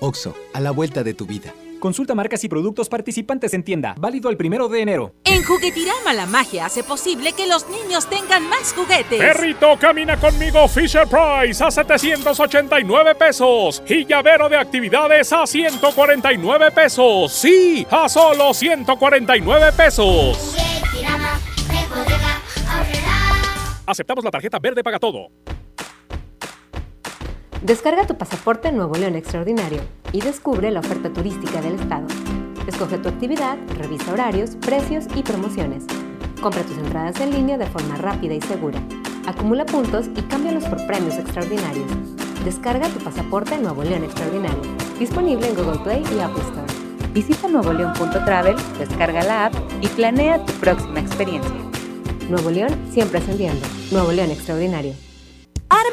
Oxo, 0.00 0.34
a 0.52 0.60
la 0.60 0.72
vuelta 0.72 1.02
de 1.02 1.14
tu 1.14 1.24
vida. 1.24 1.54
Consulta 1.84 2.14
marcas 2.14 2.42
y 2.42 2.48
productos 2.48 2.88
participantes 2.88 3.52
en 3.52 3.62
tienda. 3.62 3.94
Válido 3.98 4.30
el 4.30 4.38
primero 4.38 4.68
de 4.70 4.80
enero. 4.80 5.16
En 5.22 5.44
Juguetirama 5.44 6.14
la 6.14 6.24
magia 6.24 6.64
hace 6.64 6.82
posible 6.82 7.34
que 7.34 7.46
los 7.46 7.68
niños 7.68 8.08
tengan 8.08 8.48
más 8.48 8.72
juguetes. 8.72 9.18
Perrito, 9.18 9.76
camina 9.78 10.18
conmigo 10.18 10.66
Fisher 10.66 11.06
Price 11.06 11.62
a 11.62 11.70
789 11.70 13.14
pesos. 13.16 13.82
Y 13.86 14.06
llavero 14.06 14.48
de 14.48 14.56
actividades 14.56 15.30
a 15.34 15.46
149 15.46 16.70
pesos. 16.70 17.30
Sí, 17.30 17.86
a 17.90 18.08
solo 18.08 18.54
149 18.54 19.72
pesos. 19.72 20.56
Aceptamos 23.84 24.24
la 24.24 24.30
tarjeta 24.30 24.58
verde 24.58 24.82
paga 24.82 24.98
todo. 24.98 25.28
Descarga 27.64 28.06
tu 28.06 28.18
pasaporte 28.18 28.70
Nuevo 28.72 28.94
León 28.94 29.14
Extraordinario 29.14 29.80
y 30.12 30.20
descubre 30.20 30.70
la 30.70 30.80
oferta 30.80 31.10
turística 31.10 31.62
del 31.62 31.76
Estado. 31.76 32.06
Escoge 32.66 32.98
tu 32.98 33.08
actividad, 33.08 33.56
revisa 33.78 34.12
horarios, 34.12 34.56
precios 34.56 35.06
y 35.14 35.22
promociones. 35.22 35.84
Compra 36.42 36.62
tus 36.64 36.76
entradas 36.76 37.18
en 37.22 37.30
línea 37.30 37.56
de 37.56 37.64
forma 37.64 37.96
rápida 37.96 38.34
y 38.34 38.42
segura. 38.42 38.78
Acumula 39.26 39.64
puntos 39.64 40.08
y 40.14 40.20
cámbialos 40.24 40.64
por 40.64 40.86
premios 40.86 41.16
extraordinarios. 41.16 41.90
Descarga 42.44 42.86
tu 42.90 43.02
pasaporte 43.02 43.56
Nuevo 43.56 43.82
León 43.82 44.04
Extraordinario. 44.04 44.60
Disponible 44.98 45.48
en 45.48 45.56
Google 45.56 45.80
Play 45.82 46.02
y 46.14 46.20
Apple 46.20 46.42
Store. 46.42 47.12
Visita 47.14 47.48
nuevoleón.travel, 47.48 48.56
descarga 48.78 49.22
la 49.22 49.46
app 49.46 49.54
y 49.80 49.88
planea 49.88 50.44
tu 50.44 50.52
próxima 50.54 51.00
experiencia. 51.00 51.56
Nuevo 52.28 52.50
León 52.50 52.78
siempre 52.90 53.20
ascendiendo. 53.20 53.66
Nuevo 53.90 54.12
León 54.12 54.32
Extraordinario. 54.32 54.92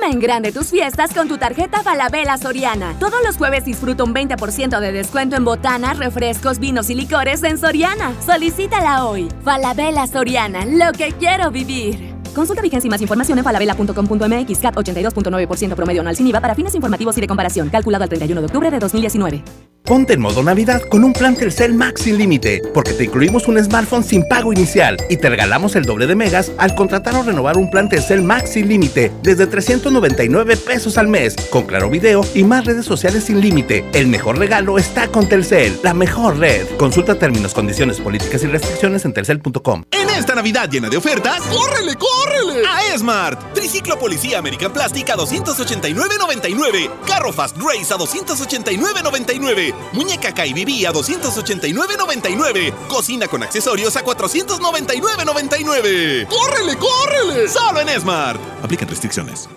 En 0.03 0.19
grande 0.19 0.51
tus 0.51 0.71
fiestas 0.71 1.13
con 1.13 1.27
tu 1.27 1.37
tarjeta 1.37 1.83
Falabella 1.83 2.37
Soriana. 2.37 2.95
Todos 2.99 3.21
los 3.23 3.37
jueves 3.37 3.65
disfruta 3.65 4.03
un 4.03 4.13
20% 4.13 4.79
de 4.79 4.91
descuento 4.91 5.35
en 5.35 5.45
botanas, 5.45 5.97
refrescos, 5.99 6.59
vinos 6.59 6.89
y 6.89 6.95
licores 6.95 7.43
en 7.43 7.57
Soriana. 7.57 8.13
Solicítala 8.25 9.05
hoy. 9.05 9.29
Falabella 9.43 10.07
Soriana, 10.07 10.65
lo 10.65 10.91
que 10.93 11.11
quiero 11.13 11.51
vivir. 11.51 12.15
Consulta 12.33 12.61
vigencia 12.61 12.87
y 12.87 12.89
más 12.89 13.01
información 13.01 13.37
en 13.37 13.43
falabella.com.mx 13.43 14.59
CAT 14.59 14.75
82.9% 14.75 15.75
promedio 15.75 16.01
anual 16.01 16.15
sin 16.15 16.27
IVA 16.27 16.41
para 16.41 16.55
fines 16.55 16.73
informativos 16.73 17.17
y 17.17 17.21
de 17.21 17.27
comparación. 17.27 17.69
Calculado 17.69 18.03
el 18.03 18.09
31 18.09 18.41
de 18.41 18.45
octubre 18.47 18.71
de 18.71 18.79
2019. 18.79 19.43
Ponte 19.83 20.13
en 20.13 20.21
modo 20.21 20.43
Navidad 20.43 20.81
con 20.89 21.03
un 21.03 21.11
plan 21.11 21.35
Telcel 21.35 21.73
Max 21.73 22.01
sin 22.03 22.17
límite, 22.17 22.61
porque 22.73 22.93
te 22.93 23.05
incluimos 23.05 23.47
un 23.47 23.61
smartphone 23.61 24.03
sin 24.03 24.27
pago 24.27 24.53
inicial 24.53 24.95
y 25.09 25.17
te 25.17 25.29
regalamos 25.29 25.75
el 25.75 25.85
doble 25.85 26.07
de 26.07 26.15
megas 26.15 26.51
al 26.59 26.75
contratar 26.75 27.15
o 27.15 27.23
renovar 27.23 27.57
un 27.57 27.69
plan 27.69 27.89
Telcel 27.89 28.21
Max 28.21 28.51
sin 28.51 28.69
límite 28.69 29.11
desde 29.23 29.47
399 29.47 30.55
pesos 30.57 30.97
al 30.97 31.07
mes, 31.07 31.35
con 31.49 31.63
claro 31.63 31.89
video 31.89 32.21
y 32.33 32.43
más 32.43 32.65
redes 32.65 32.85
sociales 32.85 33.25
sin 33.25 33.41
límite. 33.41 33.83
El 33.93 34.07
mejor 34.07 34.37
regalo 34.37 34.77
está 34.77 35.07
con 35.07 35.27
Telcel, 35.27 35.77
la 35.83 35.93
mejor 35.93 36.37
red. 36.37 36.67
Consulta 36.77 37.15
términos, 37.15 37.53
condiciones, 37.53 37.99
políticas 37.99 38.43
y 38.43 38.47
restricciones 38.47 39.03
en 39.05 39.13
telcel.com. 39.13 39.83
En 39.91 40.09
esta 40.09 40.35
Navidad 40.35 40.69
llena 40.69 40.89
de 40.89 40.97
ofertas, 40.97 41.41
¡córrele, 41.41 41.95
córrele! 41.95 42.67
A 42.67 42.93
Esmart. 42.93 43.53
Triciclo 43.53 43.97
Policía 43.97 44.39
American 44.39 44.71
Plastic 44.71 45.09
a 45.09 45.17
289.99. 45.17 46.89
Carro 47.07 47.33
Fast 47.33 47.57
Race 47.57 47.93
a 47.93 47.97
289.99. 47.97 49.70
Muñeca 49.93 50.33
KBB 50.33 50.87
a 50.87 50.93
289.99. 50.93 52.73
Cocina 52.87 53.27
con 53.27 53.43
accesorios 53.43 53.95
a 53.95 54.03
499.99. 54.03 56.27
¡Córrele, 56.27 56.75
córrele! 56.77 57.47
Solo 57.47 57.81
en 57.81 57.89
Smart. 57.99 58.41
Aplican 58.63 58.89
restricciones. 58.89 59.47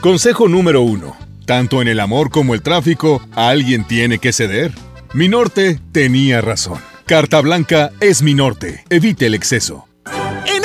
Consejo 0.00 0.48
número 0.48 0.82
uno. 0.82 1.16
Tanto 1.44 1.82
en 1.82 1.88
el 1.88 1.98
amor 2.00 2.30
como 2.30 2.54
el 2.54 2.62
tráfico, 2.62 3.20
alguien 3.34 3.86
tiene 3.86 4.18
que 4.18 4.32
ceder. 4.32 4.72
Mi 5.14 5.28
norte 5.28 5.80
tenía 5.92 6.40
razón. 6.42 6.80
Carta 7.06 7.40
Blanca 7.40 7.90
es 8.00 8.20
mi 8.20 8.34
norte. 8.34 8.84
Evite 8.90 9.24
el 9.26 9.34
exceso. 9.34 9.87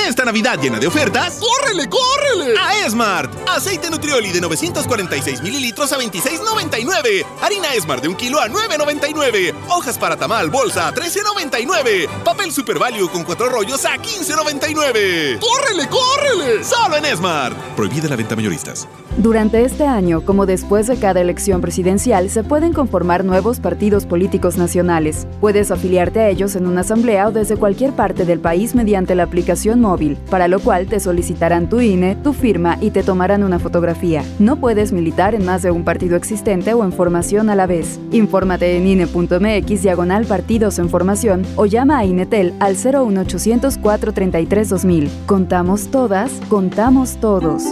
Esta 0.07 0.25
Navidad 0.25 0.59
llena 0.61 0.79
de 0.79 0.87
ofertas, 0.87 1.39
¡córrele, 1.39 1.87
córrele! 1.87 2.59
A 2.59 2.85
Esmart. 2.85 3.31
Aceite 3.47 3.89
Nutrioli 3.89 4.33
de 4.33 4.41
946 4.41 5.41
mililitros 5.41 5.93
a 5.93 5.97
26.99. 5.97 7.25
Harina 7.41 7.73
Esmart 7.73 8.01
de 8.01 8.09
un 8.09 8.15
kilo 8.15 8.41
a 8.41 8.49
9.99. 8.49 9.53
Hojas 9.69 9.97
para 9.97 10.17
tamal 10.17 10.49
bolsa 10.49 10.89
a 10.89 10.93
13.99. 10.93 12.09
Papel 12.25 12.51
Super 12.51 12.79
Value 12.79 13.09
con 13.09 13.23
cuatro 13.23 13.47
rollos 13.47 13.85
a 13.85 13.95
15.99. 13.95 15.39
¡Córrele, 15.39 15.87
córrele! 15.87 16.63
Solo 16.65 16.97
en 16.97 17.05
Esmart. 17.05 17.57
Prohibida 17.75 18.09
la 18.09 18.17
venta 18.17 18.35
mayoristas. 18.35 18.87
Durante 19.17 19.63
este 19.63 19.85
año, 19.85 20.25
como 20.25 20.47
después 20.47 20.87
de 20.87 20.97
cada 20.97 21.21
elección 21.21 21.61
presidencial, 21.61 22.29
se 22.31 22.43
pueden 22.43 22.73
conformar 22.73 23.23
nuevos 23.23 23.59
partidos 23.59 24.05
políticos 24.05 24.57
nacionales. 24.57 25.27
Puedes 25.39 25.69
afiliarte 25.69 26.19
a 26.19 26.29
ellos 26.29 26.55
en 26.55 26.65
una 26.65 26.81
asamblea 26.81 27.27
o 27.27 27.31
desde 27.31 27.55
cualquier 27.55 27.93
parte 27.93 28.25
del 28.25 28.39
país 28.39 28.73
mediante 28.73 29.13
la 29.13 29.23
aplicación 29.23 29.79
móvil, 29.79 29.92
para 30.29 30.47
lo 30.47 30.59
cual 30.59 30.87
te 30.87 30.99
solicitarán 30.99 31.69
tu 31.69 31.79
INE, 31.81 32.15
tu 32.15 32.33
firma 32.33 32.77
y 32.81 32.91
te 32.91 33.03
tomarán 33.03 33.43
una 33.43 33.59
fotografía. 33.59 34.23
No 34.39 34.57
puedes 34.57 34.91
militar 34.91 35.35
en 35.35 35.45
más 35.45 35.61
de 35.61 35.71
un 35.71 35.83
partido 35.83 36.15
existente 36.15 36.73
o 36.73 36.83
en 36.83 36.91
formación 36.91 37.49
a 37.49 37.55
la 37.55 37.67
vez. 37.67 37.99
Infórmate 38.11 38.77
en 38.77 38.87
INE.mx 38.87 39.81
diagonal 39.83 40.25
partidos 40.25 40.79
en 40.79 40.89
formación 40.89 41.43
o 41.55 41.65
llama 41.65 41.99
a 41.99 42.05
INETEL 42.05 42.53
al 42.59 42.75
01800 42.75 43.77
433 43.77 44.69
2000. 44.69 45.09
Contamos 45.25 45.87
todas, 45.87 46.31
contamos 46.49 47.17
todos. 47.17 47.63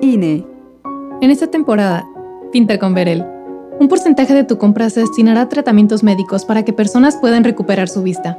INE. 0.00 0.46
En 1.20 1.30
esta 1.30 1.48
temporada, 1.48 2.06
pinta 2.52 2.78
con 2.78 2.94
Verel. 2.94 3.24
Un 3.80 3.88
porcentaje 3.88 4.34
de 4.34 4.44
tu 4.44 4.58
compra 4.58 4.90
se 4.90 5.00
destinará 5.00 5.42
a 5.42 5.48
tratamientos 5.48 6.02
médicos 6.02 6.44
para 6.44 6.64
que 6.64 6.72
personas 6.72 7.16
puedan 7.16 7.44
recuperar 7.44 7.88
su 7.88 8.02
vista. 8.02 8.38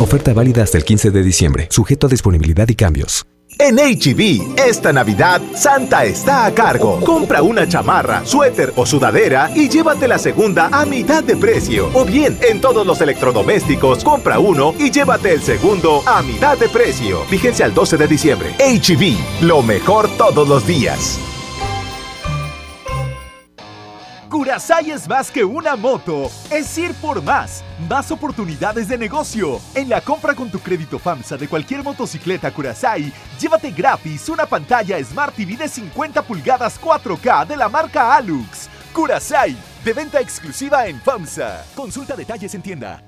Oferta 0.00 0.32
válida 0.32 0.62
hasta 0.62 0.78
el 0.78 0.84
15 0.84 1.10
de 1.10 1.22
diciembre, 1.24 1.66
sujeto 1.70 2.06
a 2.06 2.10
disponibilidad 2.10 2.68
y 2.68 2.76
cambios. 2.76 3.26
En 3.58 3.78
HB, 3.78 4.56
esta 4.56 4.92
Navidad, 4.92 5.40
Santa 5.56 6.04
está 6.04 6.46
a 6.46 6.54
cargo. 6.54 7.00
Compra 7.00 7.42
una 7.42 7.66
chamarra, 7.66 8.24
suéter 8.24 8.72
o 8.76 8.86
sudadera 8.86 9.50
y 9.56 9.68
llévate 9.68 10.06
la 10.06 10.18
segunda 10.18 10.68
a 10.70 10.86
mitad 10.86 11.24
de 11.24 11.36
precio. 11.36 11.90
O 11.94 12.04
bien, 12.04 12.38
en 12.48 12.60
todos 12.60 12.86
los 12.86 13.00
electrodomésticos, 13.00 14.04
compra 14.04 14.38
uno 14.38 14.74
y 14.78 14.92
llévate 14.92 15.32
el 15.32 15.42
segundo 15.42 16.02
a 16.06 16.22
mitad 16.22 16.56
de 16.56 16.68
precio. 16.68 17.24
Vigencia 17.28 17.64
al 17.64 17.74
12 17.74 17.96
de 17.96 18.06
diciembre. 18.06 18.54
HB, 18.60 19.42
lo 19.44 19.62
mejor 19.62 20.08
todos 20.16 20.46
los 20.48 20.64
días. 20.64 21.18
Curasai 24.28 24.90
es 24.90 25.08
más 25.08 25.30
que 25.30 25.42
una 25.42 25.74
moto, 25.74 26.30
es 26.50 26.76
ir 26.76 26.92
por 26.94 27.22
más, 27.22 27.64
más 27.88 28.10
oportunidades 28.10 28.86
de 28.86 28.98
negocio. 28.98 29.58
En 29.74 29.88
la 29.88 30.02
compra 30.02 30.34
con 30.34 30.50
tu 30.50 30.58
crédito 30.58 30.98
FAMSA 30.98 31.38
de 31.38 31.48
cualquier 31.48 31.82
motocicleta 31.82 32.50
Curasai, 32.50 33.10
llévate 33.40 33.70
gratis 33.70 34.28
una 34.28 34.44
pantalla 34.44 35.02
Smart 35.02 35.34
TV 35.34 35.56
de 35.56 35.68
50 35.68 36.20
pulgadas 36.22 36.78
4K 36.78 37.46
de 37.46 37.56
la 37.56 37.70
marca 37.70 38.14
Alux. 38.14 38.68
Curasai, 38.92 39.56
de 39.82 39.92
venta 39.94 40.20
exclusiva 40.20 40.86
en 40.86 41.00
FAMSA. 41.00 41.64
Consulta 41.74 42.14
detalles 42.14 42.54
en 42.54 42.60
tienda. 42.60 43.07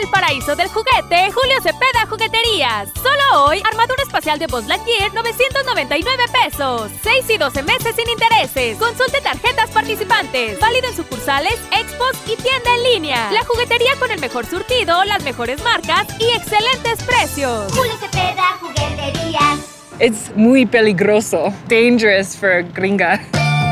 El 0.00 0.08
paraíso 0.08 0.56
del 0.56 0.68
juguete, 0.68 1.30
Julio 1.30 1.56
Cepeda 1.62 2.06
Jugueterías. 2.08 2.88
Solo 2.94 3.44
hoy, 3.44 3.60
armadura 3.70 4.02
espacial 4.02 4.38
de 4.38 4.46
Buzz 4.46 4.66
Lightyear, 4.66 5.12
999 5.12 6.22
pesos. 6.42 6.90
6 7.02 7.24
y 7.28 7.36
12 7.36 7.62
meses 7.64 7.94
sin 7.96 8.08
intereses. 8.08 8.78
Consulte 8.78 9.20
tarjetas 9.20 9.68
participantes. 9.70 10.58
Válido 10.58 10.88
en 10.88 10.96
sucursales, 10.96 11.54
expos 11.78 12.12
y 12.24 12.36
tienda 12.36 12.74
en 12.76 12.94
línea. 12.94 13.30
La 13.32 13.44
juguetería 13.44 13.90
con 13.98 14.10
el 14.10 14.20
mejor 14.20 14.46
surtido, 14.46 15.04
las 15.04 15.22
mejores 15.22 15.62
marcas 15.62 16.06
y 16.18 16.34
excelentes 16.34 17.02
precios. 17.02 17.70
Julio 17.74 17.92
Cepeda 18.00 18.56
Jugueterías. 18.58 19.58
Es 19.98 20.34
muy 20.34 20.64
peligroso. 20.64 21.52
Dangerous 21.68 22.36
for 22.36 22.64
gringa. 22.72 23.20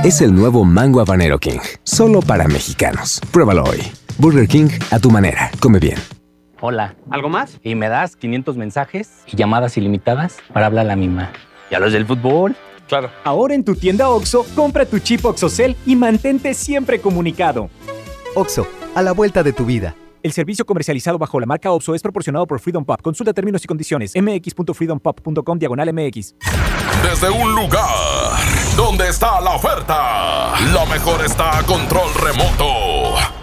Es 0.04 0.20
el 0.20 0.34
nuevo 0.34 0.62
Mango 0.66 1.00
Habanero 1.00 1.38
King, 1.38 1.60
solo 1.84 2.20
para 2.20 2.46
mexicanos. 2.48 3.18
Pruébalo 3.32 3.64
hoy. 3.64 3.80
Burger 4.18 4.46
King 4.46 4.68
a 4.90 4.98
tu 4.98 5.10
manera. 5.10 5.50
Come 5.60 5.78
bien. 5.78 6.17
Hola. 6.60 6.96
¿Algo 7.10 7.28
más? 7.28 7.60
Y 7.62 7.74
me 7.74 7.88
das 7.88 8.16
500 8.16 8.56
mensajes 8.56 9.22
y 9.26 9.36
llamadas 9.36 9.76
ilimitadas 9.76 10.38
para 10.52 10.66
hablar 10.66 10.86
a 10.86 10.88
la 10.88 10.96
misma. 10.96 11.30
¿Y 11.70 11.74
a 11.74 11.78
los 11.78 11.92
del 11.92 12.06
fútbol? 12.06 12.56
Claro. 12.88 13.10
Ahora 13.24 13.54
en 13.54 13.64
tu 13.64 13.74
tienda 13.74 14.08
OXO, 14.08 14.44
compra 14.56 14.86
tu 14.86 14.98
chip 14.98 15.24
OXOCEL 15.24 15.76
y 15.86 15.94
mantente 15.94 16.54
siempre 16.54 17.00
comunicado. 17.00 17.70
OXO, 18.34 18.66
a 18.94 19.02
la 19.02 19.12
vuelta 19.12 19.42
de 19.42 19.52
tu 19.52 19.66
vida. 19.66 19.94
El 20.22 20.32
servicio 20.32 20.66
comercializado 20.66 21.16
bajo 21.16 21.38
la 21.38 21.46
marca 21.46 21.70
OPSO 21.70 21.94
es 21.94 22.02
proporcionado 22.02 22.46
por 22.46 22.58
Freedom 22.58 22.84
Pop. 22.84 23.00
Consulta 23.02 23.32
términos 23.32 23.62
y 23.64 23.66
condiciones. 23.68 24.14
mx.freedompop.com 24.16 25.58
diagonal 25.58 25.92
mx. 25.92 26.34
Desde 27.02 27.30
un 27.30 27.54
lugar 27.54 27.88
donde 28.76 29.08
está 29.08 29.40
la 29.40 29.54
oferta, 29.54 30.54
lo 30.72 30.86
mejor 30.86 31.24
está 31.24 31.58
a 31.58 31.62
control 31.62 32.08
remoto. 32.14 33.37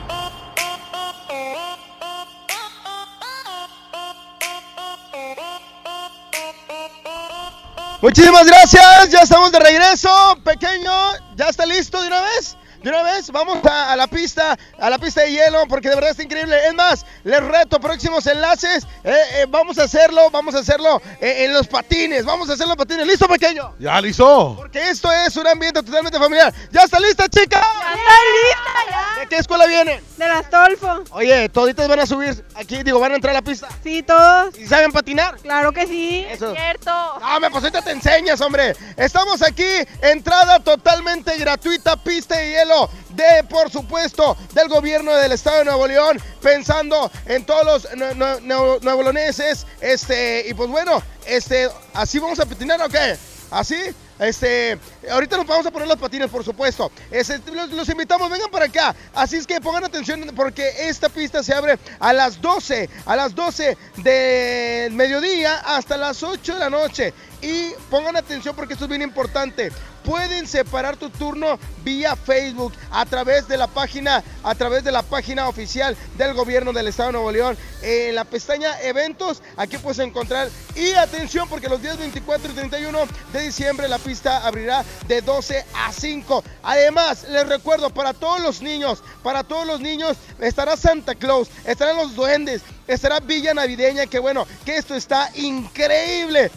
Muchísimas 8.05 8.45
gracias, 8.45 9.09
ya 9.09 9.21
estamos 9.21 9.51
de 9.51 9.57
regreso, 9.57 10.37
pequeño, 10.43 10.91
ya 11.35 11.49
está 11.49 11.65
listo 11.65 11.99
de 11.99 12.05
una 12.05 12.21
vez. 12.21 12.55
De 12.85 12.91
una 12.91 13.01
vez, 13.01 13.31
vamos 13.31 13.65
a, 13.65 13.93
a, 13.93 13.95
la 13.95 14.05
pista, 14.05 14.55
a 14.79 14.89
la 14.91 14.99
pista 14.99 15.21
de 15.21 15.31
hielo, 15.31 15.63
porque 15.67 15.89
de 15.89 15.95
verdad 15.95 16.11
está 16.11 16.21
increíble. 16.21 16.55
Es 16.67 16.73
más, 16.75 17.03
les 17.23 17.43
reto 17.43 17.79
próximos 17.79 18.27
enlaces. 18.27 18.85
Eh, 19.03 19.11
eh, 19.37 19.45
vamos 19.49 19.79
a 19.79 19.85
hacerlo, 19.85 20.29
vamos 20.29 20.53
a 20.53 20.59
hacerlo 20.59 21.01
eh, 21.19 21.45
en 21.45 21.53
los 21.55 21.65
patines. 21.65 22.23
Vamos 22.25 22.47
a 22.47 22.53
hacer 22.53 22.67
los 22.67 22.77
patines. 22.77 23.07
¿Listo, 23.07 23.27
pequeño? 23.27 23.73
Ya, 23.79 23.99
listo. 23.99 24.53
Porque 24.55 24.87
esto 24.87 25.11
es 25.11 25.35
un 25.35 25.47
ambiente 25.47 25.81
totalmente 25.81 26.19
familiar. 26.19 26.53
¿Ya 26.71 26.83
está 26.83 26.99
lista, 26.99 27.27
chica? 27.27 27.59
Ya 27.59 27.95
está 27.95 28.13
lista, 28.35 28.91
ya. 28.91 29.19
¿De 29.19 29.27
qué 29.29 29.37
escuela 29.37 29.65
vienen? 29.65 29.99
De 30.17 30.27
las 30.27 30.47
Tolfo. 30.51 31.05
Oye, 31.09 31.49
toditos 31.49 31.87
van 31.87 32.01
a 32.01 32.05
subir 32.05 32.45
aquí, 32.53 32.83
digo, 32.83 32.99
van 32.99 33.13
a 33.13 33.15
entrar 33.15 33.31
a 33.31 33.39
la 33.39 33.41
pista. 33.41 33.67
Sí, 33.83 34.03
todos. 34.03 34.55
¿Y 34.59 34.67
saben 34.67 34.91
patinar? 34.91 35.37
Claro 35.37 35.71
que 35.71 35.87
sí. 35.87 36.23
Eso. 36.29 36.51
Es 36.51 36.59
cierto. 36.59 36.91
No, 37.19 37.39
me 37.39 37.49
pues 37.49 37.63
ahorita 37.63 37.81
te 37.81 37.91
enseñas, 37.91 38.39
hombre. 38.41 38.75
Estamos 38.95 39.41
aquí, 39.41 39.63
entrada 40.03 40.59
totalmente 40.59 41.35
gratuita, 41.39 41.97
pista 41.97 42.37
de 42.37 42.51
hielo 42.51 42.74
de, 43.09 43.43
por 43.49 43.69
supuesto, 43.71 44.37
del 44.53 44.67
gobierno 44.67 45.13
del 45.15 45.31
estado 45.31 45.59
de 45.59 45.65
Nuevo 45.65 45.87
León, 45.87 46.21
pensando 46.41 47.11
en 47.25 47.45
todos 47.45 47.87
los 47.93 48.83
leoneses, 48.83 49.65
este, 49.81 50.45
y 50.47 50.53
pues 50.53 50.69
bueno, 50.69 51.01
este, 51.25 51.69
así 51.93 52.19
vamos 52.19 52.39
a 52.39 52.45
patinar, 52.45 52.81
¿o 52.81 52.89
qué? 52.89 53.17
¿Así? 53.51 53.77
Este, 54.17 54.79
ahorita 55.11 55.35
nos 55.35 55.45
vamos 55.45 55.65
a 55.65 55.71
poner 55.71 55.87
los 55.87 55.97
patines, 55.97 56.29
por 56.29 56.43
supuesto. 56.43 56.89
Este, 57.11 57.39
los, 57.51 57.69
los, 57.71 57.89
invitamos, 57.89 58.29
vengan 58.29 58.49
para 58.49 58.65
acá. 58.65 58.95
Así 59.13 59.35
es 59.35 59.45
que 59.45 59.59
pongan 59.59 59.83
atención 59.83 60.21
porque 60.35 60.69
esta 60.87 61.09
pista 61.09 61.43
se 61.43 61.53
abre 61.53 61.77
a 61.99 62.13
las 62.13 62.41
12, 62.41 62.89
a 63.05 63.15
las 63.15 63.35
12 63.35 63.77
del 63.97 64.93
mediodía 64.93 65.57
hasta 65.65 65.97
las 65.97 66.23
8 66.23 66.53
de 66.53 66.59
la 66.59 66.69
noche. 66.69 67.13
Y 67.41 67.71
pongan 67.89 68.15
atención 68.15 68.55
porque 68.55 68.73
esto 68.73 68.85
es 68.85 68.89
bien 68.89 69.01
importante. 69.01 69.71
Pueden 70.05 70.47
separar 70.47 70.97
tu 70.97 71.09
turno 71.09 71.57
vía 71.83 72.15
Facebook 72.15 72.73
a 72.91 73.05
través 73.05 73.47
de 73.47 73.57
la 73.57 73.65
página, 73.65 74.23
a 74.43 74.53
través 74.53 74.83
de 74.83 74.91
la 74.91 75.01
página 75.01 75.47
oficial 75.47 75.97
del 76.15 76.33
gobierno 76.35 76.71
del 76.71 76.87
estado 76.87 77.09
de 77.09 77.13
Nuevo 77.13 77.31
León. 77.31 77.57
En 77.81 78.13
la 78.13 78.23
pestaña 78.23 78.79
eventos, 78.81 79.41
aquí 79.57 79.79
puedes 79.79 79.97
encontrar. 79.99 80.49
Y 80.75 80.91
atención, 80.93 81.49
porque 81.49 81.67
los 81.67 81.81
días 81.81 81.97
24 81.97 82.51
y 82.51 82.55
31 82.55 82.99
de 83.33 83.41
diciembre 83.41 83.87
la 83.87 83.97
pista 83.97 84.45
abrirá 84.45 84.85
de 85.07 85.21
12 85.21 85.65
a 85.73 85.91
5. 85.91 86.43
Además, 86.61 87.25
les 87.29 87.47
recuerdo, 87.47 87.89
para 87.89 88.13
todos 88.13 88.41
los 88.41 88.61
niños, 88.61 89.01
para 89.23 89.43
todos 89.43 89.65
los 89.65 89.79
niños, 89.79 90.17
estará 90.39 90.77
Santa 90.77 91.15
Claus, 91.15 91.49
estarán 91.65 91.97
los 91.97 92.15
duendes, 92.15 92.61
estará 92.87 93.19
Villa 93.19 93.55
Navideña, 93.55 94.05
que 94.05 94.19
bueno, 94.19 94.45
que 94.65 94.77
esto 94.77 94.93
está 94.93 95.31
increíble. 95.33 96.51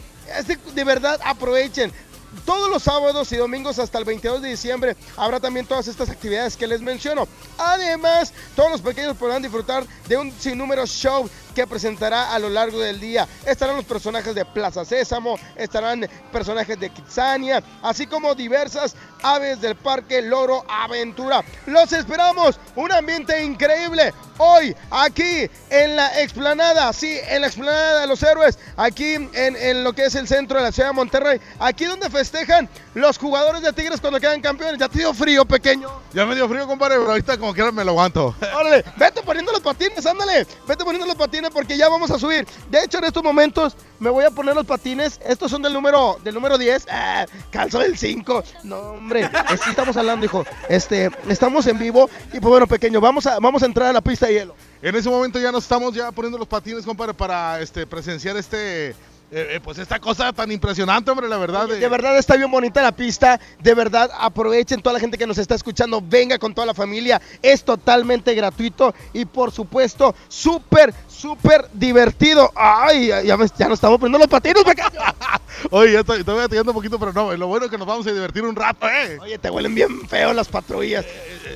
De 0.75 0.83
verdad, 0.83 1.19
aprovechen. 1.25 1.91
Todos 2.45 2.69
los 2.69 2.83
sábados 2.83 3.31
y 3.31 3.37
domingos 3.37 3.79
hasta 3.79 3.97
el 3.97 4.05
22 4.05 4.41
de 4.41 4.49
diciembre 4.49 4.95
habrá 5.17 5.39
también 5.39 5.65
todas 5.65 5.87
estas 5.87 6.09
actividades 6.09 6.55
que 6.55 6.67
les 6.67 6.81
menciono. 6.81 7.27
Además, 7.57 8.33
todos 8.55 8.71
los 8.71 8.81
pequeños 8.81 9.17
podrán 9.17 9.41
disfrutar 9.41 9.85
de 10.07 10.17
un 10.17 10.31
sinnúmero 10.31 10.85
show 10.85 11.29
que 11.59 11.67
presentará 11.67 12.33
a 12.33 12.39
lo 12.39 12.49
largo 12.49 12.79
del 12.79 13.01
día. 13.01 13.27
Estarán 13.45 13.75
los 13.75 13.83
personajes 13.83 14.33
de 14.33 14.45
Plaza 14.45 14.85
Sésamo, 14.85 15.37
estarán 15.57 16.07
personajes 16.31 16.79
de 16.79 16.89
Kitsania, 16.89 17.61
así 17.83 18.07
como 18.07 18.33
diversas 18.33 18.95
aves 19.21 19.59
del 19.59 19.75
Parque 19.75 20.21
Loro 20.21 20.63
Aventura. 20.69 21.43
Los 21.65 21.91
esperamos, 21.91 22.57
un 22.77 22.93
ambiente 22.93 23.43
increíble 23.43 24.13
hoy 24.37 24.73
aquí 24.89 25.49
en 25.69 25.97
la 25.97 26.21
explanada, 26.21 26.93
sí, 26.93 27.19
en 27.27 27.41
la 27.41 27.47
explanada 27.47 27.99
de 27.99 28.07
los 28.07 28.23
héroes, 28.23 28.57
aquí 28.77 29.15
en, 29.15 29.29
en 29.33 29.83
lo 29.83 29.91
que 29.91 30.05
es 30.05 30.15
el 30.15 30.29
centro 30.29 30.59
de 30.59 30.63
la 30.63 30.71
ciudad 30.71 30.89
de 30.89 30.95
Monterrey, 30.95 31.41
aquí 31.59 31.83
donde 31.83 32.09
festejan 32.09 32.69
los 32.93 33.17
jugadores 33.17 33.61
de 33.61 33.73
Tigres 33.73 33.99
cuando 33.99 34.19
quedan 34.19 34.39
campeones. 34.39 34.79
¿Ya 34.79 34.87
te 34.87 35.13
frío, 35.13 35.43
pequeño? 35.43 35.89
Ya 36.13 36.25
me 36.25 36.33
dio 36.33 36.49
frío, 36.49 36.65
compadre, 36.65 36.97
pero 36.97 37.11
ahorita 37.11 37.37
como 37.37 37.53
quiera 37.53 37.71
me 37.71 37.83
lo 37.83 37.91
aguanto. 37.91 38.35
Órale, 38.55 38.83
vete 38.97 39.21
poniendo 39.21 39.51
los 39.51 39.61
patines, 39.61 40.05
ándale, 40.05 40.47
vete 40.67 40.83
poniendo 40.83 41.05
los 41.05 41.15
patines 41.15 41.51
porque 41.51 41.77
ya 41.77 41.87
vamos 41.87 42.09
a 42.09 42.17
subir. 42.17 42.47
De 42.69 42.83
hecho, 42.83 42.97
en 42.97 43.03
estos 43.03 43.23
momentos 43.23 43.75
me 43.99 44.09
voy 44.09 44.25
a 44.25 44.31
poner 44.31 44.55
los 44.55 44.65
patines. 44.65 45.19
Estos 45.23 45.51
son 45.51 45.61
del 45.61 45.73
número, 45.73 46.17
del 46.23 46.33
número 46.33 46.57
10. 46.57 46.87
Ah, 46.89 47.25
calzo 47.51 47.79
del 47.79 47.97
5. 47.97 48.43
No, 48.63 48.79
hombre, 48.79 49.29
así 49.45 49.69
estamos 49.69 49.95
hablando, 49.97 50.25
hijo. 50.25 50.45
Este, 50.67 51.11
estamos 51.27 51.67
en 51.67 51.77
vivo. 51.77 52.09
Y 52.29 52.39
pues 52.39 52.49
bueno, 52.49 52.65
pequeño, 52.65 52.99
vamos 52.99 53.27
a, 53.27 53.39
vamos 53.39 53.61
a 53.61 53.67
entrar 53.67 53.89
a 53.89 53.93
la 53.93 54.01
pista 54.01 54.25
de 54.25 54.33
hielo. 54.33 54.55
En 54.81 54.95
ese 54.95 55.09
momento 55.09 55.39
ya 55.39 55.51
nos 55.51 55.63
estamos 55.63 55.93
ya 55.93 56.11
poniendo 56.11 56.37
los 56.37 56.47
patines, 56.47 56.85
compadre, 56.85 57.13
para 57.13 57.59
este, 57.59 57.85
presenciar 57.85 58.37
este 58.37 58.95
eh, 59.31 59.47
eh, 59.51 59.59
pues 59.63 59.77
esta 59.77 59.99
cosa 59.99 60.33
tan 60.33 60.51
impresionante, 60.51 61.11
hombre, 61.11 61.29
la 61.29 61.37
verdad. 61.37 61.67
De... 61.67 61.79
de 61.79 61.87
verdad 61.89 62.17
está 62.17 62.35
bien 62.35 62.49
bonita 62.49 62.81
la 62.81 62.91
pista. 62.91 63.39
De 63.59 63.73
verdad, 63.75 64.09
aprovechen 64.17 64.81
toda 64.81 64.93
la 64.93 64.99
gente 64.99 65.17
que 65.17 65.27
nos 65.27 65.37
está 65.37 65.55
escuchando. 65.55 66.01
Venga 66.01 66.39
con 66.39 66.53
toda 66.53 66.65
la 66.65 66.73
familia. 66.73 67.21
Es 67.41 67.63
totalmente 67.63 68.33
gratuito 68.33 68.93
y, 69.13 69.25
por 69.25 69.51
supuesto, 69.51 70.15
súper, 70.27 70.93
súper 71.19 71.69
divertido. 71.73 72.51
Ay, 72.55 73.11
ya, 73.25 73.35
me, 73.37 73.45
ya 73.57 73.67
nos 73.67 73.77
estamos 73.77 73.99
poniendo 73.99 74.19
los 74.19 74.27
patines, 74.27 74.63
Oye, 75.71 75.93
ya 75.93 75.99
estoy, 75.99 76.19
estoy 76.19 76.35
batallando 76.35 76.71
un 76.71 76.75
poquito, 76.75 76.97
pero 76.97 77.11
no, 77.11 77.35
lo 77.35 77.47
bueno 77.47 77.65
es 77.65 77.71
que 77.71 77.77
nos 77.77 77.87
vamos 77.87 78.07
a 78.07 78.11
divertir 78.11 78.43
un 78.43 78.55
rato, 78.55 78.87
¿eh? 78.87 79.17
Oye, 79.21 79.37
te 79.37 79.49
huelen 79.49 79.75
bien 79.75 80.07
feo 80.07 80.33
las 80.33 80.47
patrullas. 80.47 81.05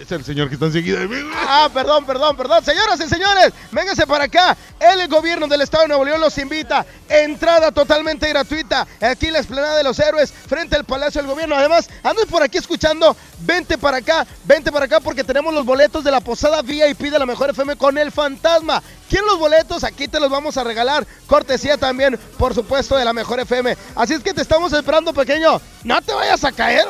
Es 0.01 0.11
el 0.11 0.25
señor 0.25 0.49
que 0.49 0.55
está 0.55 0.65
enseguida 0.65 0.99
de 0.99 1.07
mí. 1.07 1.15
Ah, 1.47 1.69
perdón, 1.73 2.05
perdón, 2.05 2.35
perdón. 2.35 2.63
Señoras 2.65 2.99
y 2.99 3.07
señores, 3.07 3.53
vénganse 3.71 4.05
para 4.05 4.25
acá. 4.25 4.57
El 4.79 5.07
gobierno 5.07 5.47
del 5.47 5.61
estado 5.61 5.83
de 5.83 5.89
Nuevo 5.89 6.03
León 6.03 6.19
los 6.19 6.37
invita. 6.37 6.85
Entrada 7.07 7.71
totalmente 7.71 8.27
gratuita. 8.27 8.85
Aquí 8.99 9.27
en 9.27 9.33
la 9.33 9.39
explanada 9.39 9.77
de 9.77 9.83
los 9.83 9.97
héroes, 9.99 10.33
frente 10.33 10.75
al 10.75 10.83
Palacio 10.83 11.21
del 11.21 11.31
Gobierno. 11.31 11.55
Además, 11.55 11.89
andas 12.03 12.25
por 12.25 12.43
aquí 12.43 12.57
escuchando. 12.57 13.15
Vente 13.39 13.77
para 13.77 13.97
acá, 13.97 14.25
vente 14.45 14.71
para 14.71 14.85
acá 14.85 14.99
porque 14.99 15.23
tenemos 15.23 15.53
los 15.53 15.65
boletos 15.65 16.03
de 16.03 16.11
la 16.11 16.21
posada 16.21 16.61
VIP 16.61 17.01
de 17.11 17.19
la 17.19 17.25
Mejor 17.25 17.49
FM 17.49 17.75
con 17.75 17.97
el 17.97 18.11
fantasma. 18.11 18.81
¿Quién 19.13 19.27
los 19.27 19.37
boletos? 19.37 19.83
Aquí 19.83 20.07
te 20.07 20.19
los 20.19 20.27
vamos 20.27 20.57
a 20.57 20.63
regalar. 20.63 21.05
Cortesía 21.27 21.77
también, 21.77 22.17
por 22.39 22.55
supuesto, 22.55 22.95
de 22.97 23.05
la 23.05 23.13
Mejor 23.13 23.39
FM. 23.39 23.77
Así 23.93 24.15
es 24.15 24.23
que 24.23 24.33
te 24.33 24.41
estamos 24.41 24.73
esperando, 24.73 25.13
pequeño. 25.13 25.61
No 25.83 26.01
te 26.01 26.15
vayas 26.15 26.43
a 26.43 26.51
caer. 26.51 26.87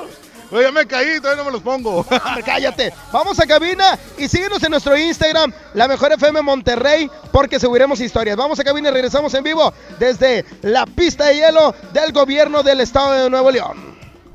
Oye, 0.50 0.64
ya 0.64 0.72
me 0.72 0.88
caí, 0.88 1.20
todavía 1.20 1.44
no 1.44 1.50
me 1.50 1.52
los 1.52 1.62
pongo. 1.62 2.06
Cállate. 2.46 2.94
Vamos 3.12 3.42
a 3.42 3.46
cabina 3.46 4.00
y 4.18 4.30
síguenos 4.30 4.64
en 4.64 4.72
nuestro 4.72 4.96
Instagram, 4.98 5.52
la 5.74 5.90
mejor 5.90 6.14
FM 6.14 6.42
Monterrey, 6.44 7.12
porque 7.34 7.60
subiremos 7.60 8.00
historias. 8.00 8.38
Vamos 8.38 8.58
a 8.58 8.64
cabina 8.64 8.88
y 8.88 8.94
regresamos 8.94 9.34
en 9.34 9.44
vivo 9.44 9.74
desde 10.00 10.46
la 10.62 10.86
pista 10.86 11.26
de 11.26 11.36
hielo 11.36 11.76
del 11.92 12.14
gobierno 12.14 12.64
del 12.64 12.80
estado 12.80 13.12
de 13.12 13.30
Nuevo 13.30 13.52
León. 13.52 13.93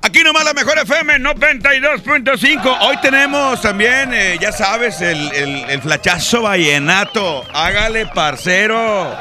Aquí 0.08 0.22
nomás 0.22 0.42
la 0.42 0.54
mejor 0.54 0.78
FM 0.78 1.18
92.5. 1.18 2.78
Hoy 2.80 2.96
tenemos 3.02 3.60
también, 3.60 4.14
eh, 4.14 4.38
ya 4.40 4.52
sabes, 4.52 5.02
el, 5.02 5.30
el, 5.32 5.68
el 5.68 5.82
flachazo 5.82 6.40
vallenato. 6.40 7.44
Hágale, 7.52 8.06
parcero. 8.06 9.14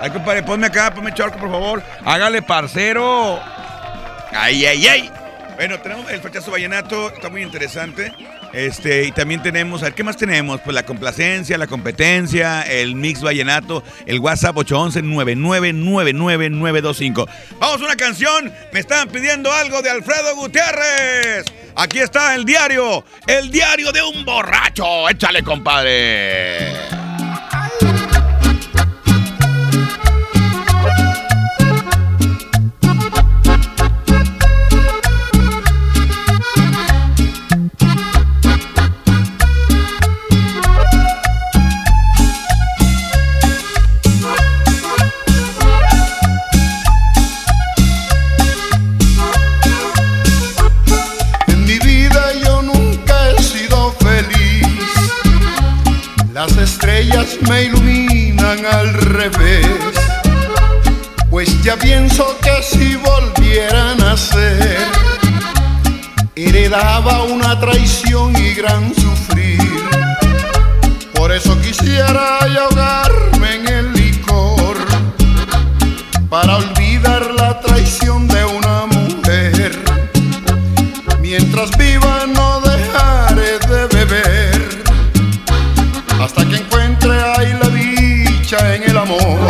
Ay, 0.00 0.10
compadre, 0.10 0.44
ponme 0.44 0.68
acá, 0.68 0.94
ponme 0.94 1.12
chorco, 1.12 1.38
por 1.38 1.50
favor. 1.50 1.82
Hágale, 2.04 2.40
parcero. 2.40 3.40
Ay, 4.30 4.64
ay, 4.64 4.86
ay. 4.86 5.10
Bueno, 5.56 5.80
tenemos 5.80 6.08
el 6.08 6.20
flachazo 6.20 6.52
vallenato, 6.52 7.08
está 7.10 7.28
muy 7.28 7.42
interesante. 7.42 8.12
Este, 8.56 9.04
y 9.04 9.12
también 9.12 9.40
tenemos, 9.42 9.82
a 9.82 9.84
ver, 9.84 9.94
¿qué 9.94 10.02
más 10.02 10.16
tenemos? 10.16 10.62
Pues 10.62 10.74
la 10.74 10.86
complacencia, 10.86 11.58
la 11.58 11.66
competencia, 11.66 12.62
el 12.62 12.94
mix 12.94 13.20
vallenato, 13.20 13.84
el 14.06 14.18
WhatsApp 14.18 14.56
811-999925. 14.56 17.28
Vamos 17.58 17.82
a 17.82 17.84
una 17.84 17.96
canción, 17.96 18.50
me 18.72 18.80
estaban 18.80 19.10
pidiendo 19.10 19.52
algo 19.52 19.82
de 19.82 19.90
Alfredo 19.90 20.34
Gutiérrez. 20.36 21.44
Aquí 21.74 21.98
está 21.98 22.34
el 22.34 22.46
diario, 22.46 23.04
el 23.26 23.50
diario 23.50 23.92
de 23.92 24.02
un 24.02 24.24
borracho. 24.24 25.06
Échale, 25.10 25.42
compadre. 25.42 27.05
Estrellas 56.86 57.38
me 57.48 57.64
iluminan 57.64 58.64
al 58.64 58.94
revés. 58.94 59.66
Pues 61.28 61.60
ya 61.64 61.76
pienso 61.76 62.24
que 62.40 62.62
si 62.62 62.94
volvieran 62.94 64.00
a 64.02 64.16
ser, 64.16 64.78
heredaba 66.36 67.24
una 67.24 67.58
traición 67.58 68.36
y 68.36 68.54
gran 68.54 68.94
sufrir. 68.94 69.58
Por 71.14 71.32
eso 71.32 71.60
quisiera 71.60 72.38
ahogarme 72.38 73.56
en 73.56 73.68
el 73.68 73.92
licor, 73.92 74.76
para 76.30 76.56
olvidar 76.56 77.34
la 77.34 77.60
traición 77.60 78.28
de 78.28 78.44
una 78.44 78.86
mujer. 78.86 79.72
Mientras 81.20 81.76
viva 81.76 82.26
no 82.32 82.60
dejaré 82.60 82.75
amor. 89.08 89.45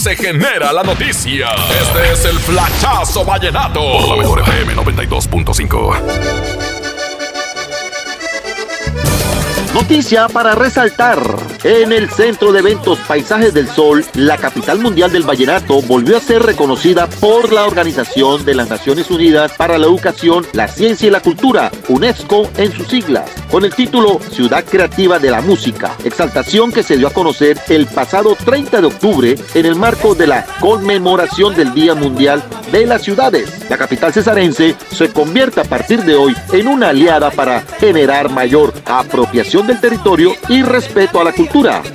Se 0.00 0.16
genera 0.16 0.72
la 0.72 0.82
noticia. 0.82 1.50
Este 1.78 2.12
es 2.12 2.24
el 2.24 2.38
Flachazo 2.38 3.22
Vallenato. 3.22 3.80
Por 3.80 4.08
la 4.08 4.16
mejor 4.16 4.40
FM 4.40 4.74
92.5. 4.74 6.00
Noticia 9.74 10.28
para 10.28 10.54
resaltar. 10.54 11.18
En 11.62 11.92
el 11.92 12.08
Centro 12.08 12.52
de 12.52 12.60
Eventos 12.60 12.98
Paisajes 13.00 13.52
del 13.52 13.68
Sol, 13.68 14.02
la 14.14 14.38
capital 14.38 14.78
mundial 14.78 15.12
del 15.12 15.24
vallenato 15.24 15.82
volvió 15.82 16.16
a 16.16 16.20
ser 16.20 16.42
reconocida 16.42 17.06
por 17.06 17.52
la 17.52 17.66
Organización 17.66 18.46
de 18.46 18.54
las 18.54 18.70
Naciones 18.70 19.10
Unidas 19.10 19.52
para 19.58 19.76
la 19.76 19.84
Educación, 19.84 20.46
la 20.54 20.68
Ciencia 20.68 21.08
y 21.08 21.10
la 21.10 21.20
Cultura, 21.20 21.70
UNESCO 21.88 22.48
en 22.56 22.72
sus 22.72 22.88
siglas, 22.88 23.30
con 23.50 23.66
el 23.66 23.74
título 23.74 24.20
Ciudad 24.30 24.64
Creativa 24.64 25.18
de 25.18 25.30
la 25.30 25.42
Música, 25.42 25.94
exaltación 26.02 26.72
que 26.72 26.82
se 26.82 26.96
dio 26.96 27.08
a 27.08 27.12
conocer 27.12 27.58
el 27.68 27.86
pasado 27.86 28.38
30 28.42 28.80
de 28.80 28.86
octubre 28.86 29.34
en 29.52 29.66
el 29.66 29.76
marco 29.76 30.14
de 30.14 30.28
la 30.28 30.46
conmemoración 30.60 31.54
del 31.54 31.74
Día 31.74 31.94
Mundial 31.94 32.42
de 32.72 32.86
las 32.86 33.02
Ciudades. 33.02 33.68
La 33.68 33.76
capital 33.76 34.14
cesarense 34.14 34.76
se 34.90 35.12
convierte 35.12 35.60
a 35.60 35.64
partir 35.64 36.04
de 36.04 36.14
hoy 36.14 36.34
en 36.52 36.68
una 36.68 36.88
aliada 36.88 37.30
para 37.30 37.60
generar 37.78 38.30
mayor 38.30 38.72
apropiación 38.86 39.66
del 39.66 39.80
territorio 39.80 40.34
y 40.48 40.62
respeto 40.62 41.20
a 41.20 41.24
la 41.24 41.32
cultura, 41.32 41.49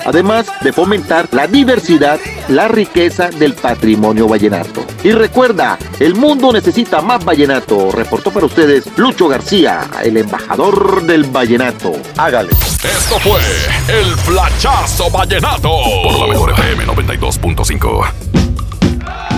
además 0.06 0.48
de 0.62 0.74
fomentar 0.74 1.28
la 1.32 1.48
diversidad, 1.48 2.20
la 2.50 2.68
riqueza 2.68 3.30
del 3.30 3.54
patrimonio 3.54 4.28
vallenato. 4.28 4.86
Y 5.04 5.12
recuerda, 5.12 5.78
el 6.00 6.16
mundo 6.16 6.52
necesita 6.52 7.02
más 7.02 7.24
vallenato, 7.24 7.92
reportó 7.92 8.32
para 8.32 8.46
ustedes 8.46 8.86
Lucho 8.98 9.28
García, 9.28 9.90
el 10.04 10.18
embajador 10.18 11.04
del 11.04 11.24
vallenato. 11.24 11.94
Hágale. 12.18 12.52
Esto 12.52 13.20
fue 13.20 13.40
el 13.88 14.16
Flachazo 14.18 15.10
Vallenato. 15.10 15.72
Por 16.04 16.20
la 16.20 16.28
mejor 16.28 16.52
FM 16.52 16.86
92.5. 16.86 18.12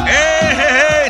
¡Eh! 0.08 0.37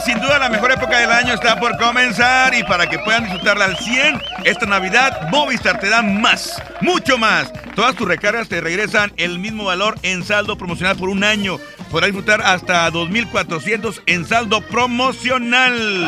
Sin 0.08 0.22
duda 0.22 0.40
la 0.40 0.48
mejor 0.48 0.72
época 0.72 1.00
del 1.00 1.12
año 1.12 1.34
está 1.34 1.60
por 1.60 1.78
comenzar 1.78 2.54
y 2.54 2.64
para 2.64 2.88
que 2.90 2.98
puedan 2.98 3.26
disfrutarla 3.26 3.66
al 3.66 3.78
100, 3.78 4.22
esta 4.46 4.66
Navidad 4.66 5.28
Movistar 5.32 5.82
te 5.82 5.90
da 5.90 6.02
más, 6.02 6.64
mucho 6.80 7.18
más. 7.18 7.52
Todas 7.76 7.94
tus 7.94 8.08
recargas 8.08 8.48
te 8.48 8.62
regresan 8.62 9.12
el 9.18 9.38
mismo 9.38 9.66
valor 9.66 9.96
en 10.04 10.24
saldo 10.24 10.58
promocional 10.58 10.96
por 10.96 11.10
un 11.10 11.26
año. 11.26 11.60
Podrás 11.92 12.08
disfrutar 12.08 12.42
hasta 12.42 12.90
2.400 12.90 14.02
en 14.06 14.26
saldo 14.26 14.62
promocional. 14.62 16.06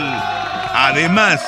Además, 0.73 1.41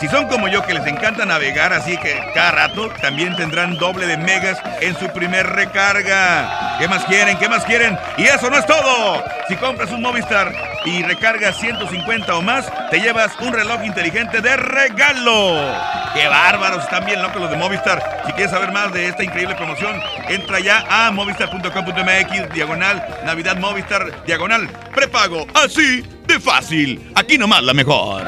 si 0.00 0.08
son 0.08 0.26
como 0.28 0.48
yo 0.48 0.64
que 0.64 0.74
les 0.74 0.86
encanta 0.86 1.24
navegar, 1.24 1.72
así 1.72 1.96
que 1.96 2.20
cada 2.34 2.50
rato 2.50 2.90
también 3.00 3.36
tendrán 3.36 3.76
doble 3.76 4.06
de 4.06 4.16
megas 4.16 4.58
en 4.80 4.98
su 4.98 5.08
primer 5.08 5.46
recarga. 5.46 6.76
¿Qué 6.78 6.88
más 6.88 7.04
quieren? 7.04 7.38
¿Qué 7.38 7.48
más 7.48 7.64
quieren? 7.64 7.98
Y 8.16 8.24
eso 8.24 8.50
no 8.50 8.58
es 8.58 8.66
todo. 8.66 9.24
Si 9.48 9.56
compras 9.56 9.90
un 9.90 10.02
Movistar 10.02 10.52
y 10.84 11.02
recargas 11.02 11.58
150 11.58 12.34
o 12.34 12.42
más, 12.42 12.66
te 12.90 13.00
llevas 13.00 13.32
un 13.40 13.52
reloj 13.52 13.84
inteligente 13.84 14.40
de 14.40 14.56
regalo. 14.56 15.74
¡Qué 16.14 16.28
bárbaros! 16.28 16.84
Están 16.84 17.06
bien 17.06 17.22
locos 17.22 17.42
los 17.42 17.50
de 17.50 17.56
Movistar. 17.56 18.22
Si 18.26 18.32
quieres 18.32 18.50
saber 18.50 18.72
más 18.72 18.92
de 18.92 19.08
esta 19.08 19.24
increíble 19.24 19.54
promoción, 19.54 20.00
entra 20.28 20.60
ya 20.60 20.84
a 20.88 21.10
movistar.com.mx, 21.10 22.54
diagonal, 22.54 23.04
Navidad 23.24 23.56
Movistar, 23.56 24.24
diagonal, 24.24 24.68
prepago. 24.94 25.46
Así 25.54 26.02
de 26.26 26.40
fácil. 26.40 27.12
Aquí 27.14 27.38
nomás 27.38 27.62
la 27.62 27.74
mejor. 27.74 28.22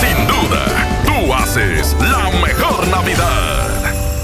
Sin 0.00 0.26
duda, 0.26 0.64
haces 1.34 1.96
la 2.00 2.30
mejor 2.40 2.86
Navidad. 2.88 3.77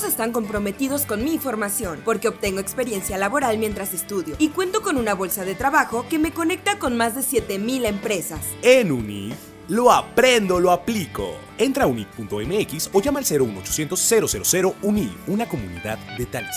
todos 0.00 0.12
están 0.12 0.32
comprometidos 0.32 1.04
con 1.04 1.22
mi 1.24 1.36
formación, 1.36 2.00
porque 2.06 2.28
obtengo 2.28 2.58
experiencia 2.58 3.18
laboral 3.18 3.58
mientras 3.58 3.92
estudio 3.92 4.34
y 4.38 4.48
cuento 4.48 4.80
con 4.80 4.96
una 4.96 5.14
bolsa 5.14 5.44
de 5.44 5.54
trabajo 5.54 6.06
que 6.08 6.18
me 6.18 6.32
conecta 6.32 6.78
con 6.78 6.96
más 6.96 7.14
de 7.14 7.22
7000 7.22 7.84
empresas. 7.84 8.40
En 8.62 8.92
UNID, 8.92 9.34
lo 9.68 9.92
aprendo, 9.92 10.58
lo 10.58 10.70
aplico. 10.70 11.34
Entra 11.58 11.84
a 11.84 11.86
unid.mx 11.86 12.90
o 12.94 13.02
llama 13.02 13.18
al 13.18 13.26
01800 13.26 14.00
000 14.42 14.74
UNID, 14.80 15.10
una 15.26 15.46
comunidad 15.46 15.98
de 16.16 16.24
talentos. 16.24 16.56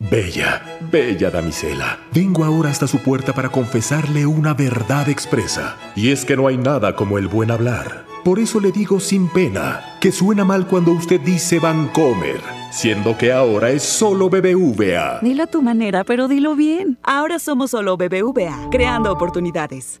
Bella, 0.00 0.78
bella 0.90 1.30
damisela, 1.30 2.00
vengo 2.12 2.44
ahora 2.44 2.70
hasta 2.70 2.88
su 2.88 2.98
puerta 2.98 3.32
para 3.32 3.50
confesarle 3.50 4.26
una 4.26 4.54
verdad 4.54 5.08
expresa, 5.08 5.76
y 5.94 6.10
es 6.10 6.24
que 6.24 6.36
no 6.36 6.48
hay 6.48 6.56
nada 6.56 6.96
como 6.96 7.18
el 7.18 7.28
buen 7.28 7.52
hablar. 7.52 8.11
Por 8.24 8.38
eso 8.38 8.60
le 8.60 8.70
digo 8.70 9.00
sin 9.00 9.28
pena 9.28 9.96
que 10.00 10.12
suena 10.12 10.44
mal 10.44 10.68
cuando 10.68 10.92
usted 10.92 11.20
dice 11.20 11.58
Vancomer, 11.58 12.40
siendo 12.70 13.18
que 13.18 13.32
ahora 13.32 13.70
es 13.70 13.82
solo 13.82 14.30
BBVA. 14.30 15.18
Dilo 15.22 15.42
a 15.42 15.46
tu 15.48 15.60
manera, 15.60 16.04
pero 16.04 16.28
dilo 16.28 16.54
bien. 16.54 16.98
Ahora 17.02 17.40
somos 17.40 17.72
solo 17.72 17.96
BBVA, 17.96 18.68
creando 18.70 19.10
oportunidades. 19.10 20.00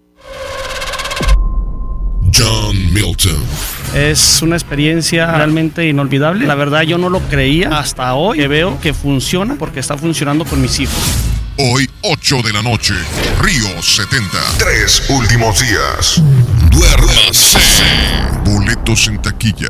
John 2.33 2.93
Milton. 2.93 3.43
Es 3.95 4.41
una 4.41 4.55
experiencia 4.55 5.31
realmente 5.31 5.87
inolvidable. 5.87 6.45
La 6.45 6.55
verdad 6.55 6.81
yo 6.81 6.97
no 6.97 7.09
lo 7.09 7.19
creía 7.21 7.79
hasta 7.79 8.13
hoy 8.13 8.37
que 8.37 8.47
veo 8.47 8.79
que 8.79 8.93
funciona 8.93 9.55
porque 9.55 9.79
está 9.79 9.97
funcionando 9.97 10.45
con 10.45 10.61
mis 10.61 10.79
hijos. 10.79 10.95
Hoy, 11.57 11.89
8 12.01 12.41
de 12.43 12.53
la 12.53 12.61
noche, 12.61 12.93
Río 13.41 13.81
70. 13.81 14.29
Tres 14.57 15.03
últimos 15.09 15.59
días. 15.59 16.21
Duérmase. 16.71 17.59
Boletos 18.45 19.07
en 19.07 19.21
taquilla. 19.21 19.69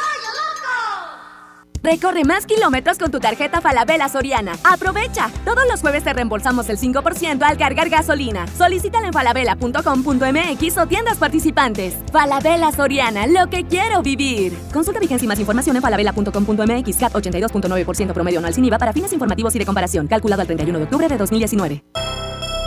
Recorre 1.83 2.23
más 2.23 2.45
kilómetros 2.45 2.97
con 2.97 3.09
tu 3.09 3.19
tarjeta 3.19 3.59
Falabella 3.59 4.07
Soriana. 4.07 4.53
Aprovecha. 4.63 5.31
Todos 5.45 5.63
los 5.69 5.81
jueves 5.81 6.03
te 6.03 6.13
reembolsamos 6.13 6.69
el 6.69 6.77
5% 6.77 7.41
al 7.41 7.57
cargar 7.57 7.89
gasolina. 7.89 8.45
Solicítala 8.47 9.07
en 9.07 9.13
falabella.com.mx 9.13 10.77
o 10.77 10.87
tiendas 10.87 11.17
participantes. 11.17 11.95
Falabella 12.11 12.71
Soriana, 12.71 13.25
lo 13.25 13.47
que 13.49 13.65
quiero 13.65 14.01
vivir. 14.03 14.55
Consulta 14.71 14.99
vigencia 14.99 15.25
y 15.25 15.27
más 15.27 15.39
información 15.39 15.75
en 15.75 15.81
falabella.com.mx. 15.81 16.97
CAT 16.97 17.13
82.9% 17.13 18.13
promedio 18.13 18.39
anual 18.39 18.53
sin 18.53 18.65
IVA 18.65 18.77
para 18.77 18.93
fines 18.93 19.11
informativos 19.13 19.55
y 19.55 19.59
de 19.59 19.65
comparación. 19.65 20.07
Calculado 20.07 20.41
al 20.41 20.47
31 20.47 20.77
de 20.77 20.83
octubre 20.83 21.07
de 21.07 21.17
2019. 21.17 21.83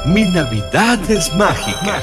Mi 0.07 0.25
Navidad 0.25 0.99
es 1.11 1.35
mágica. 1.35 2.03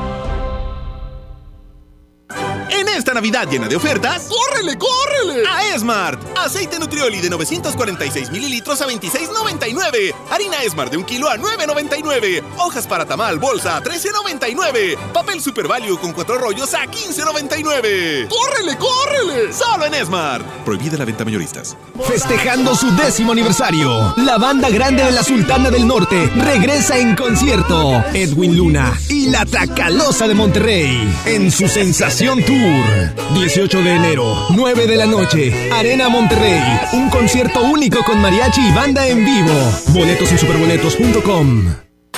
Esta 2.95 3.13
Navidad 3.13 3.47
llena 3.49 3.67
de 3.67 3.75
ofertas, 3.77 4.27
¡córrele, 4.27 4.77
córrele! 4.77 5.47
A 5.47 5.73
Esmart. 5.73 6.21
Aceite 6.37 6.77
Nutrioli 6.77 7.21
de 7.21 7.29
946 7.29 8.31
mililitros 8.31 8.81
a 8.81 8.87
26.99. 8.87 10.13
Harina 10.29 10.61
Esmart 10.61 10.91
de 10.91 10.97
un 10.97 11.05
kilo 11.05 11.29
a 11.29 11.37
9.99. 11.37 12.43
Hojas 12.57 12.85
para 12.87 13.05
tamal 13.05 13.39
bolsa 13.39 13.77
a 13.77 13.81
13.99. 13.81 14.97
Papel 15.13 15.41
Super 15.41 15.67
Value 15.67 15.97
con 15.99 16.11
cuatro 16.11 16.37
rollos 16.37 16.73
a 16.73 16.85
15.99. 16.85 18.27
¡Córrele, 18.27 18.77
córrele! 18.77 19.53
Solo 19.53 19.85
en 19.85 19.93
Esmart. 19.95 20.45
Prohibida 20.65 20.97
la 20.97 21.05
venta 21.05 21.23
mayoristas. 21.23 21.77
Festejando 22.07 22.75
su 22.75 22.93
décimo 22.97 23.31
aniversario, 23.31 24.13
la 24.17 24.37
banda 24.37 24.69
grande 24.69 25.03
de 25.03 25.11
la 25.11 25.23
Sultana 25.23 25.69
del 25.71 25.87
Norte 25.87 26.29
regresa 26.35 26.97
en 26.97 27.15
concierto. 27.15 28.03
Edwin 28.13 28.57
Luna 28.57 28.99
y 29.07 29.29
la 29.29 29.45
Tracalosa 29.45 30.27
de 30.27 30.33
Monterrey 30.35 31.09
en 31.25 31.51
su 31.51 31.67
Sensación 31.67 32.43
Tour. 32.43 32.90
18 33.33 33.81
de 33.81 33.95
enero, 33.95 34.47
9 34.49 34.87
de 34.87 34.95
la 34.95 35.05
noche, 35.05 35.71
Arena 35.71 36.09
Monterrey. 36.09 36.61
Un 36.93 37.09
concierto 37.09 37.61
único 37.61 38.03
con 38.03 38.19
mariachi 38.21 38.61
y 38.67 38.71
banda 38.71 39.07
en 39.07 39.25
vivo. 39.25 39.53
Boletos 39.93 40.31
en 40.31 40.37
superboletos.com. 40.37 41.65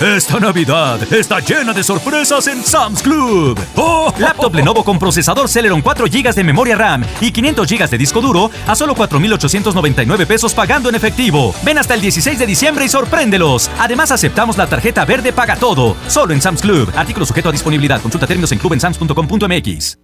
Esta 0.02 0.40
Navidad 0.40 1.00
está 1.14 1.40
llena 1.40 1.72
de 1.72 1.84
sorpresas 1.84 2.48
en 2.48 2.64
Sam's 2.64 3.02
Club. 3.02 3.58
¡Oh! 3.76 4.12
Laptop 4.18 4.56
Lenovo 4.56 4.84
con 4.84 4.98
procesador 4.98 5.48
Celeron 5.48 5.82
4 5.82 6.08
GB 6.08 6.34
de 6.34 6.44
memoria 6.44 6.76
RAM 6.76 7.06
y 7.22 7.32
500 7.32 7.70
GB 7.70 7.90
de 7.90 7.98
disco 7.98 8.20
duro 8.20 8.50
a 8.68 8.76
solo 8.76 8.96
4,899 8.96 10.26
pesos 10.26 10.54
pagando 10.54 10.90
en 10.90 10.96
efectivo. 10.96 11.54
Ven 11.64 11.78
hasta 11.78 11.94
el 11.94 12.02
16 12.02 12.40
de 12.40 12.46
diciembre 12.46 12.86
y 12.86 12.90
sorpréndelos. 12.90 13.70
Además, 13.80 14.12
aceptamos 14.12 14.58
la 14.58 14.68
tarjeta 14.68 15.06
verde 15.06 15.32
Paga 15.32 15.56
Todo. 15.56 15.96
Solo 16.08 16.34
en 16.34 16.42
Sam's 16.42 16.64
Club. 16.64 16.92
Artículo 16.96 17.26
sujeto 17.26 17.50
a 17.50 17.52
disponibilidad. 17.52 18.02
Consulta 18.02 18.26
términos 18.28 18.52
en 18.52 18.58
clubensams.com.mx. 18.60 19.98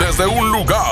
Desde 0.00 0.26
un 0.26 0.50
lugar 0.52 0.84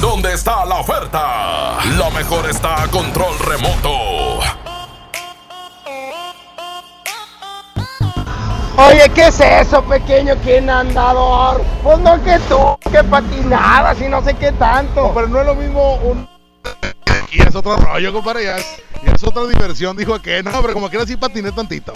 donde 0.00 0.32
está 0.32 0.64
la 0.64 0.76
oferta, 0.76 1.78
lo 1.96 2.10
mejor 2.10 2.48
está 2.48 2.82
a 2.82 2.88
control 2.88 3.38
remoto. 3.38 4.40
Oye, 8.76 9.08
¿qué 9.14 9.28
es 9.28 9.40
eso, 9.40 9.84
pequeño? 9.84 10.34
¿Quién 10.42 10.68
andador? 10.68 11.62
Pues 11.82 11.98
no 12.00 12.22
que 12.24 12.38
tú, 12.48 12.58
que 12.90 13.04
patinadas 13.04 14.00
y 14.00 14.08
no 14.08 14.24
sé 14.24 14.34
qué 14.34 14.52
tanto. 14.52 15.12
pero 15.14 15.28
no 15.28 15.40
es 15.40 15.46
lo 15.46 15.54
mismo 15.54 15.94
un. 15.96 16.28
Aquí 17.06 17.40
es 17.40 17.54
otro 17.54 17.76
rollo, 17.76 18.12
compadre. 18.12 18.44
Ya 18.44 18.56
es, 18.56 18.82
ya 19.04 19.12
es 19.12 19.22
otra 19.22 19.46
diversión, 19.46 19.96
dijo 19.96 20.20
que 20.20 20.42
no, 20.42 20.50
pero 20.60 20.72
como 20.72 20.88
quiera 20.88 21.06
sí 21.06 21.16
patiné 21.16 21.52
tantito. 21.52 21.92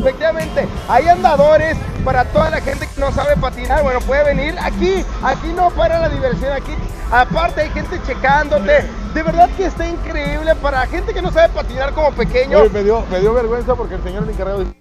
Efectivamente, 0.00 0.66
hay 0.88 1.08
andadores 1.08 1.76
para 2.04 2.24
toda 2.24 2.50
la 2.50 2.60
gente 2.60 2.86
que 2.86 3.00
no 3.00 3.12
sabe 3.12 3.36
patinar. 3.36 3.82
Bueno, 3.82 4.00
puede 4.00 4.24
venir 4.24 4.56
aquí. 4.60 5.04
Aquí 5.22 5.48
no 5.54 5.70
para 5.70 5.98
la 5.98 6.08
diversión. 6.08 6.52
Aquí, 6.52 6.72
aparte, 7.10 7.62
hay 7.62 7.70
gente 7.70 8.00
checándote. 8.06 8.86
De 9.14 9.22
verdad 9.22 9.48
que 9.56 9.66
está 9.66 9.86
increíble 9.86 10.54
para 10.56 10.86
gente 10.86 11.12
que 11.12 11.20
no 11.20 11.30
sabe 11.30 11.48
patinar 11.50 11.92
como 11.92 12.12
pequeño. 12.12 12.60
Oye, 12.60 12.70
me 12.70 12.82
dio, 12.82 13.04
me 13.10 13.20
dio 13.20 13.34
vergüenza 13.34 13.74
porque 13.74 13.96
el 13.96 14.02
señor 14.02 14.22
el 14.22 14.30
encargado 14.30 14.60
dijo, 14.60 14.74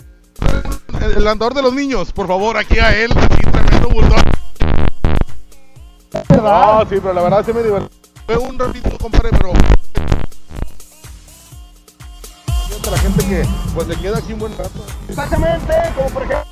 el, 1.02 1.18
el 1.18 1.28
andador 1.28 1.54
de 1.54 1.62
los 1.64 1.74
niños, 1.74 2.12
por 2.14 2.28
favor, 2.28 2.58
aquí 2.58 2.80
a 2.80 2.96
él, 2.96 3.12
así 3.16 3.42
tremendo 3.52 3.90
bulldog. 3.90 4.24
No, 6.30 6.82
sí, 6.90 6.96
pero 7.02 7.14
la 7.14 7.22
verdad 7.22 7.46
se 7.46 7.54
me 7.54 7.62
divertí. 7.62 7.96
Fue 8.26 8.38
un 8.38 8.58
ratito, 8.58 8.98
compadre, 9.00 9.30
pero 9.32 9.52
la 12.92 12.98
gente 12.98 13.26
que 13.26 13.46
pues 13.74 13.88
se 13.88 13.96
queda 13.96 14.18
aquí 14.18 14.34
un 14.34 14.40
buen 14.40 14.58
rato. 14.58 14.86
Exactamente, 15.08 15.74
como 15.96 16.10
por 16.10 16.24
ejemplo. 16.24 16.49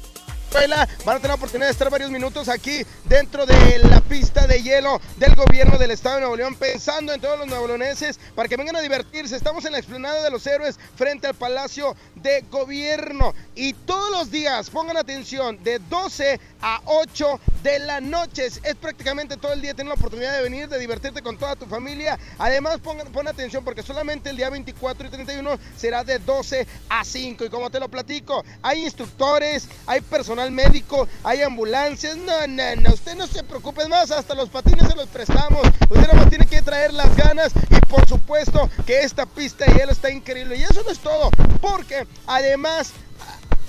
Escuela, 0.48 0.88
Van 1.06 1.16
a 1.16 1.20
tener 1.20 1.30
la 1.30 1.36
oportunidad 1.36 1.68
de 1.68 1.72
estar 1.72 1.90
varios 1.90 2.10
minutos 2.10 2.48
aquí 2.50 2.86
dentro 3.06 3.46
de 3.46 3.80
la 3.80 4.02
pista 4.02 4.48
de 4.48 4.62
hielo 4.62 5.00
del 5.18 5.36
gobierno 5.36 5.78
del 5.78 5.92
estado 5.92 6.16
de 6.16 6.22
Nuevo 6.22 6.36
León, 6.36 6.56
pensando 6.56 7.14
en 7.14 7.22
todos 7.22 7.38
los 7.38 7.48
nuevoleoneses 7.48 8.20
para 8.36 8.48
que 8.48 8.58
vengan 8.58 8.76
a 8.76 8.82
divertirse. 8.82 9.36
Estamos 9.36 9.66
en 9.66 9.74
la 9.74 9.80
explanada 9.80 10.24
de 10.24 10.30
los 10.30 10.46
héroes 10.48 10.80
frente 10.96 11.28
al 11.28 11.36
Palacio 11.36 11.96
de 12.16 12.44
Gobierno. 12.50 13.34
Y 13.56 13.74
todos 13.74 14.12
los 14.12 14.32
días, 14.32 14.70
pongan 14.70 14.98
atención, 14.98 15.62
de 15.64 15.80
12 15.80 16.40
a 16.62 16.82
8 16.86 17.40
de 17.64 17.80
la 17.80 18.02
noche. 18.02 18.46
Es 18.46 18.76
prácticamente 18.80 19.38
todo 19.38 19.54
el 19.54 19.62
día 19.62 19.74
tener 19.74 19.90
la 19.90 19.96
oportunidad 19.96 20.36
de 20.36 20.44
venir, 20.44 20.68
de 20.68 20.80
divertirte 20.80 21.22
con 21.22 21.38
toda 21.38 21.56
tu 21.56 21.66
familia. 21.66 22.18
Además, 22.38 22.80
pongan, 22.80 23.12
pon 23.12 23.28
atención 23.28 23.64
porque 23.64 23.84
solamente 23.84 24.30
el 24.30 24.38
día 24.38 24.50
24 24.50 25.08
y 25.08 25.10
31 25.10 25.60
será 25.76 26.04
de 26.04 26.20
12 26.20 26.68
a 26.90 27.04
5. 27.04 27.46
Y 27.46 27.50
como 27.50 27.70
te 27.70 27.80
lo 27.80 27.90
platico, 27.90 28.44
hay 28.62 28.84
instructores, 28.84 29.68
hay 29.86 30.02
personal 30.02 30.37
personal 30.38 30.52
médico, 30.52 31.08
hay 31.24 31.42
ambulancias. 31.42 32.16
No, 32.18 32.48
no, 32.48 32.76
no, 32.76 32.94
usted 32.94 33.16
no 33.16 33.26
se 33.26 33.44
preocupe 33.44 33.88
más, 33.88 34.12
hasta 34.12 34.36
los 34.36 34.50
patines 34.50 34.88
se 34.88 34.96
los 34.96 35.08
prestamos. 35.08 35.62
Usted 35.90 36.02
nada 36.02 36.14
más 36.14 36.30
tiene 36.30 36.46
que 36.46 36.62
traer 36.62 36.94
las 36.94 37.16
ganas 37.16 37.52
y 37.70 37.80
por 37.88 38.08
supuesto 38.08 38.70
que 38.86 39.00
esta 39.00 39.26
pista 39.26 39.66
de 39.66 39.74
hielo 39.74 39.92
está 39.92 40.12
increíble. 40.12 40.58
Y 40.58 40.64
eso 40.64 40.84
no 40.84 40.92
es 40.92 41.00
todo, 41.00 41.32
porque 41.60 42.08
además 42.28 42.92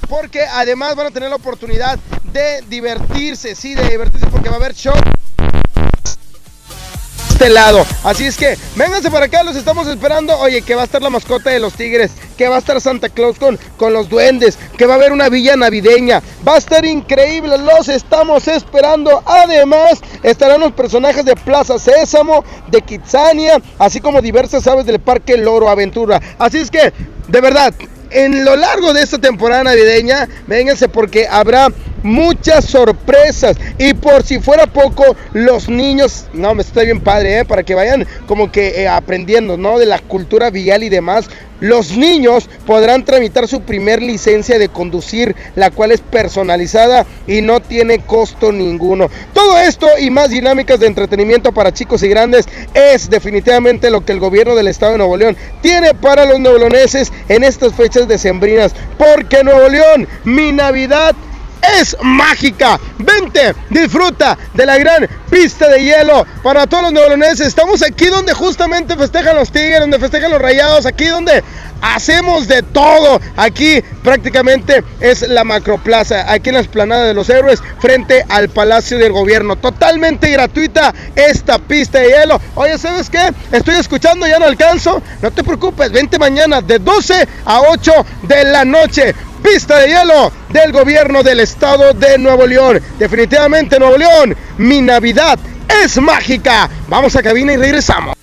porque 0.09 0.43
además 0.43 0.95
van 0.95 1.07
a 1.07 1.11
tener 1.11 1.29
la 1.29 1.37
oportunidad 1.37 1.99
de 2.33 2.63
divertirse, 2.69 3.55
sí, 3.55 3.75
de 3.75 3.89
divertirse 3.89 4.27
porque 4.29 4.49
va 4.49 4.57
a 4.57 4.59
haber 4.59 4.75
show 4.75 4.95
este 7.39 7.51
lado. 7.51 7.87
Así 8.03 8.27
es 8.27 8.37
que 8.37 8.59
vénganse 8.75 9.13
para 9.13 9.27
acá, 9.27 9.45
los 9.45 9.55
estamos 9.55 9.87
esperando. 9.87 10.37
Oye, 10.41 10.61
que 10.63 10.75
va 10.75 10.83
a 10.83 10.85
estar 10.87 11.01
la 11.01 11.09
mascota 11.09 11.51
de 11.51 11.61
los 11.61 11.73
Tigres, 11.75 12.11
que 12.37 12.49
va 12.49 12.57
a 12.57 12.59
estar 12.59 12.81
Santa 12.81 13.11
Claus 13.11 13.39
con, 13.39 13.57
con 13.77 13.93
los 13.93 14.09
duendes, 14.09 14.59
que 14.77 14.87
va 14.87 14.95
a 14.95 14.97
haber 14.97 15.13
una 15.13 15.29
villa 15.29 15.55
navideña. 15.55 16.21
Va 16.47 16.57
a 16.57 16.59
estar 16.59 16.85
increíble, 16.85 17.57
los 17.59 17.89
estamos 17.89 18.49
esperando. 18.49 19.23
Además, 19.25 20.01
estarán 20.25 20.59
los 20.59 20.73
personajes 20.73 21.25
de 21.25 21.37
Plaza 21.37 21.79
Sésamo, 21.79 22.45
de 22.73 22.83
Kitsania, 22.83 23.63
así 23.79 24.01
como 24.01 24.21
diversas 24.21 24.67
aves 24.67 24.87
del 24.87 24.99
Parque 24.99 25.37
Loro 25.37 25.69
Aventura. 25.69 26.21
Así 26.41 26.59
es 26.59 26.73
que, 26.73 26.93
de 27.29 27.41
verdad, 27.41 27.73
en 28.11 28.45
lo 28.45 28.57
largo 28.57 28.93
de 28.93 29.03
esta 29.03 29.19
temporada 29.19 29.63
navideña, 29.63 30.29
vénganse 30.49 30.89
porque 30.89 31.29
habrá 31.29 31.69
muchas 32.03 32.65
sorpresas. 32.65 33.57
Y 33.79 33.95
por 33.95 34.23
si 34.23 34.39
fuera 34.41 34.67
poco, 34.67 35.17
los 35.33 35.69
niños, 35.69 36.27
no, 36.33 36.55
me 36.55 36.63
está 36.63 36.83
bien 36.83 37.01
padre, 37.01 37.41
¿eh? 37.41 37.45
para 37.45 37.63
que 37.63 37.75
vayan 37.75 38.07
como 38.27 38.51
que 38.51 38.83
eh, 38.83 38.89
aprendiendo, 38.89 39.57
¿no? 39.57 39.79
De 39.79 39.87
la 39.87 39.99
cultura 39.99 40.51
vial 40.51 40.83
y 40.83 40.89
demás. 40.89 41.29
Los 41.61 41.97
niños 41.97 42.49
podrán 42.67 43.05
tramitar 43.05 43.49
su 43.49 43.63
primer 43.63 44.01
licencia 44.01 44.61
de 44.61 44.69
conducir, 44.69 45.35
la 45.57 45.73
cual 45.73 45.91
es 45.91 46.01
personalizada 46.01 47.05
y 47.27 47.43
no 47.43 47.59
tiene 47.59 47.99
costo 47.99 48.53
ninguno. 48.53 49.11
Todo 49.33 49.59
esto 49.59 49.89
y 49.99 50.09
más 50.11 50.31
dinámicas 50.31 50.79
de 50.79 50.87
entretenimiento 50.87 51.53
para 51.53 51.73
chicos 51.73 52.05
y 52.05 52.09
grandes 52.09 52.47
es 52.75 53.11
definitivamente 53.11 53.91
lo 53.91 54.05
que 54.05 54.13
el 54.13 54.21
gobierno 54.21 54.55
del 54.55 54.69
estado 54.69 54.93
de 54.93 54.99
Nuevo 54.99 55.17
León 55.17 55.37
tiene 55.61 55.95
para 55.95 56.27
los 56.27 56.39
neoloneses 56.39 57.13
en 57.29 57.43
estas 57.43 57.75
fechas 57.75 58.07
decembrinas. 58.07 58.73
Porque 58.97 59.43
Nuevo 59.43 59.69
León, 59.69 60.07
mi 60.23 60.53
Navidad 60.53 61.17
es 61.79 61.97
mágica. 62.03 62.79
Vente, 62.99 63.55
disfruta 63.71 64.37
de 64.55 64.67
la 64.67 64.79
gran 64.79 65.09
pista 65.31 65.69
de 65.69 65.85
hielo 65.85 66.27
para 66.43 66.67
todos 66.67 66.85
los 66.85 66.93
neoloneses. 66.93 67.47
Estamos 67.47 67.83
aquí 67.83 68.07
donde 68.07 68.33
justamente 68.33 68.97
festejan 68.97 69.37
los 69.37 69.51
Tigres, 69.51 69.81
donde 69.81 69.99
festejan 69.99 70.31
los 70.31 70.41
Rayados, 70.41 70.87
aquí 70.87 71.07
donde 71.07 71.43
hacemos 71.81 72.49
de 72.49 72.63
todo. 72.63 73.21
Aquí 73.37 73.83
prácticamente 74.03 74.83
es 75.01 75.23
la 75.29 75.45
macroplaza, 75.45 76.31
aquí 76.33 76.51
en 76.51 76.57
la 76.57 76.61
esplanada 76.61 77.05
de 77.05 77.15
los 77.15 77.29
héroes, 77.29 77.63
frente 77.81 78.25
al 78.29 78.49
Palacio 78.49 78.99
del 78.99 79.13
Gobierno. 79.13 79.57
Totalmente 79.57 80.31
gratuita 80.31 80.95
esta 81.15 81.59
pista 81.59 81.99
de 81.99 82.09
hielo. 82.09 82.41
Oye, 82.55 82.79
¿sabes 82.79 83.11
qué? 83.11 83.33
Estoy 83.53 83.77
escuchando, 83.77 84.27
ya 84.27 84.39
no 84.39 84.47
alcanzo. 84.47 85.03
No 85.23 85.31
te 85.31 85.45
preocupes, 85.45 85.93
vente 85.93 86.19
mañana 86.19 86.61
de 86.61 86.79
12 86.79 87.29
a 87.45 87.61
8 87.61 87.93
de 88.23 88.45
la 88.45 88.65
noche 88.65 89.15
pista 89.39 89.79
de 89.79 89.89
hielo 89.89 90.33
del 90.51 90.73
gobierno 90.73 91.23
del 91.23 91.41
estado 91.41 91.93
de 91.95 92.19
Nuevo 92.19 92.47
León. 92.47 92.81
Definitivamente 92.99 93.79
Nuevo 93.79 93.97
León, 93.97 94.37
mi 94.59 94.81
Navidad 94.81 95.39
es 95.83 96.01
mágica. 96.01 96.69
Vamos 96.89 97.17
a 97.17 97.23
cabina 97.23 97.53
y 97.53 97.57
regresamos. 97.57 98.18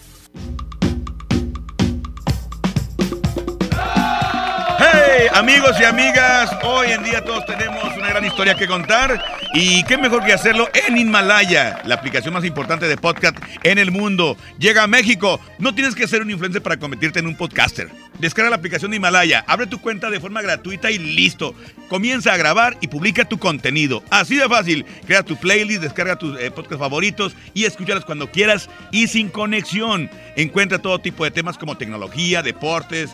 Amigos 5.35 5.75
y 5.81 5.83
amigas, 5.83 6.49
hoy 6.63 6.91
en 6.91 7.03
día 7.03 7.21
todos 7.21 7.45
tenemos 7.45 7.83
una 7.97 8.07
gran 8.07 8.23
historia 8.23 8.55
que 8.55 8.67
contar 8.67 9.21
y 9.53 9.83
qué 9.83 9.97
mejor 9.97 10.23
que 10.23 10.31
hacerlo 10.31 10.69
en 10.87 10.97
Himalaya, 10.97 11.81
la 11.83 11.95
aplicación 11.95 12.33
más 12.33 12.45
importante 12.45 12.87
de 12.87 12.95
podcast 12.95 13.37
en 13.63 13.77
el 13.77 13.91
mundo. 13.91 14.37
Llega 14.59 14.83
a 14.83 14.87
México, 14.87 15.41
no 15.59 15.75
tienes 15.75 15.93
que 15.93 16.07
ser 16.07 16.21
un 16.21 16.31
influencer 16.31 16.61
para 16.61 16.77
convertirte 16.77 17.19
en 17.19 17.27
un 17.27 17.35
podcaster. 17.35 17.89
Descarga 18.19 18.49
la 18.49 18.55
aplicación 18.55 18.91
de 18.91 18.97
Himalaya, 18.97 19.43
abre 19.45 19.67
tu 19.67 19.81
cuenta 19.81 20.09
de 20.09 20.21
forma 20.21 20.41
gratuita 20.41 20.89
y 20.89 20.97
listo. 20.97 21.53
Comienza 21.89 22.31
a 22.31 22.37
grabar 22.37 22.77
y 22.79 22.87
publica 22.87 23.25
tu 23.25 23.37
contenido. 23.37 24.03
Así 24.09 24.37
de 24.37 24.47
fácil. 24.47 24.85
Crea 25.05 25.23
tu 25.23 25.35
playlist, 25.35 25.81
descarga 25.81 26.15
tus 26.15 26.39
eh, 26.39 26.49
podcasts 26.49 26.79
favoritos 26.79 27.35
y 27.53 27.65
escúchalos 27.65 28.05
cuando 28.05 28.31
quieras 28.31 28.69
y 28.91 29.07
sin 29.07 29.27
conexión. 29.27 30.09
Encuentra 30.37 30.79
todo 30.79 30.99
tipo 30.99 31.25
de 31.25 31.31
temas 31.31 31.57
como 31.57 31.77
tecnología, 31.77 32.41
deportes, 32.41 33.13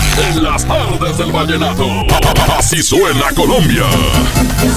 En 0.17 0.43
las 0.43 0.65
tardes 0.65 1.17
del 1.17 1.31
vallenato. 1.31 1.85
Así 2.57 2.81
suena 2.81 3.31
Colombia. 3.35 3.83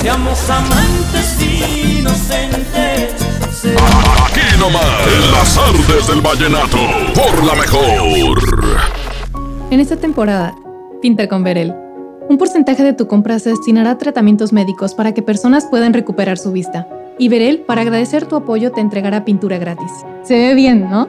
Seamos 0.01 0.49
amantes 0.49 1.37
inocentes. 1.41 3.14
Aquí 4.24 4.59
nomás. 4.59 4.85
En 5.07 5.32
las 5.32 5.55
tardes 5.55 6.07
del 6.07 6.20
vallenato. 6.20 6.78
Por 7.14 7.45
la 7.45 7.55
mejor. 7.55 8.39
En 9.70 9.80
esta 9.80 9.97
temporada, 9.97 10.55
pinta 11.03 11.28
con 11.28 11.43
Verel. 11.43 11.74
Un 12.28 12.39
porcentaje 12.39 12.82
de 12.82 12.93
tu 12.93 13.07
compra 13.07 13.39
se 13.39 13.51
destinará 13.51 13.93
a 13.93 13.99
tratamientos 13.99 14.53
médicos 14.53 14.95
para 14.95 15.12
que 15.12 15.22
personas 15.22 15.66
puedan 15.66 15.93
recuperar 15.93 16.39
su 16.39 16.53
vista. 16.53 16.87
Y 17.18 17.28
Verel, 17.28 17.61
para 17.61 17.82
agradecer 17.82 18.26
tu 18.26 18.37
apoyo, 18.37 18.72
te 18.72 18.80
entregará 18.80 19.24
pintura 19.24 19.59
gratis. 19.59 19.91
Se 20.22 20.35
ve 20.35 20.55
bien, 20.55 20.89
¿no? 20.89 21.07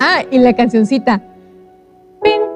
Ah, 0.00 0.24
y 0.30 0.38
la 0.38 0.54
cancioncita. 0.54 1.22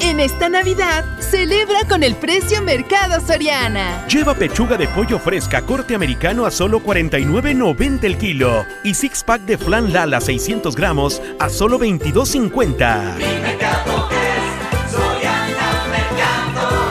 En 0.00 0.18
esta 0.18 0.48
Navidad, 0.48 1.04
celebra 1.18 1.80
con 1.88 2.02
el 2.02 2.16
precio 2.16 2.62
Mercado 2.62 3.20
Soriana. 3.20 4.06
Lleva 4.08 4.34
pechuga 4.34 4.78
de 4.78 4.88
pollo 4.88 5.18
fresca 5.18 5.60
corte 5.62 5.94
americano 5.94 6.46
a 6.46 6.50
solo 6.50 6.80
49.90 6.80 8.04
el 8.04 8.16
kilo 8.16 8.64
y 8.82 8.94
six 8.94 9.22
pack 9.22 9.42
de 9.42 9.58
flan 9.58 9.92
Lala 9.92 10.20
600 10.20 10.74
gramos 10.74 11.20
a 11.38 11.50
solo 11.50 11.78
22.50. 11.78 14.29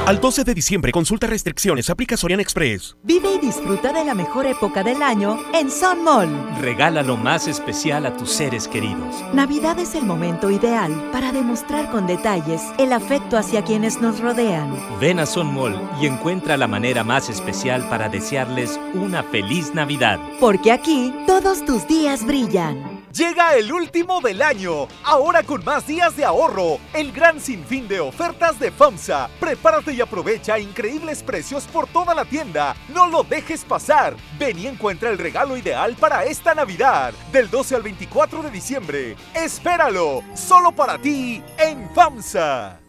Al 0.09 0.19
12 0.19 0.43
de 0.43 0.55
diciembre, 0.55 0.91
consulta 0.91 1.27
restricciones, 1.27 1.87
aplica 1.91 2.17
Sorian 2.17 2.39
Express. 2.39 2.97
Vive 3.03 3.35
y 3.35 3.37
disfruta 3.37 3.93
de 3.93 4.03
la 4.03 4.15
mejor 4.15 4.47
época 4.47 4.83
del 4.83 5.03
año 5.03 5.37
en 5.53 5.69
Sun 5.69 6.03
Mall. 6.03 6.27
Regala 6.59 7.03
lo 7.03 7.15
más 7.15 7.47
especial 7.47 8.07
a 8.07 8.17
tus 8.17 8.31
seres 8.31 8.67
queridos. 8.67 9.23
Navidad 9.35 9.77
es 9.77 9.93
el 9.93 10.05
momento 10.05 10.49
ideal 10.49 10.91
para 11.11 11.31
demostrar 11.31 11.91
con 11.91 12.07
detalles 12.07 12.63
el 12.79 12.91
afecto 12.91 13.37
hacia 13.37 13.63
quienes 13.63 14.01
nos 14.01 14.19
rodean. 14.19 14.75
Ven 14.99 15.19
a 15.19 15.27
Sun 15.27 15.53
Mall 15.53 15.79
y 16.01 16.07
encuentra 16.07 16.57
la 16.57 16.65
manera 16.67 17.03
más 17.03 17.29
especial 17.29 17.87
para 17.87 18.09
desearles 18.09 18.79
una 18.95 19.21
feliz 19.21 19.75
Navidad. 19.75 20.19
Porque 20.39 20.71
aquí 20.71 21.13
todos 21.27 21.63
tus 21.65 21.87
días 21.87 22.25
brillan. 22.25 22.98
Llega 23.13 23.55
el 23.55 23.73
último 23.73 24.21
del 24.21 24.41
año, 24.41 24.87
ahora 25.03 25.41
con 25.41 25.65
más 25.65 25.87
días 25.87 26.15
de 26.15 26.25
ahorro. 26.25 26.77
El 26.93 27.11
gran 27.11 27.39
sinfín 27.39 27.87
de 27.87 27.99
ofertas 27.99 28.59
de 28.59 28.71
FAMSA. 28.71 29.29
Prepárate 29.39 29.93
y 29.93 30.01
aprovecha 30.01 30.59
increíbles 30.59 31.23
precios 31.23 31.65
por 31.65 31.87
toda 31.87 32.13
la 32.13 32.25
tienda. 32.25 32.75
No 32.93 33.07
lo 33.07 33.23
dejes 33.23 33.65
pasar. 33.65 34.15
Ven 34.37 34.59
y 34.59 34.67
encuentra 34.67 35.09
el 35.09 35.17
regalo 35.17 35.57
ideal 35.57 35.95
para 35.95 36.23
esta 36.25 36.53
Navidad, 36.53 37.13
del 37.31 37.49
12 37.49 37.75
al 37.75 37.81
24 37.81 38.43
de 38.43 38.51
diciembre. 38.51 39.15
Espéralo, 39.33 40.23
solo 40.35 40.71
para 40.71 40.99
ti 40.99 41.43
en 41.57 41.89
FAMSA. 41.95 42.88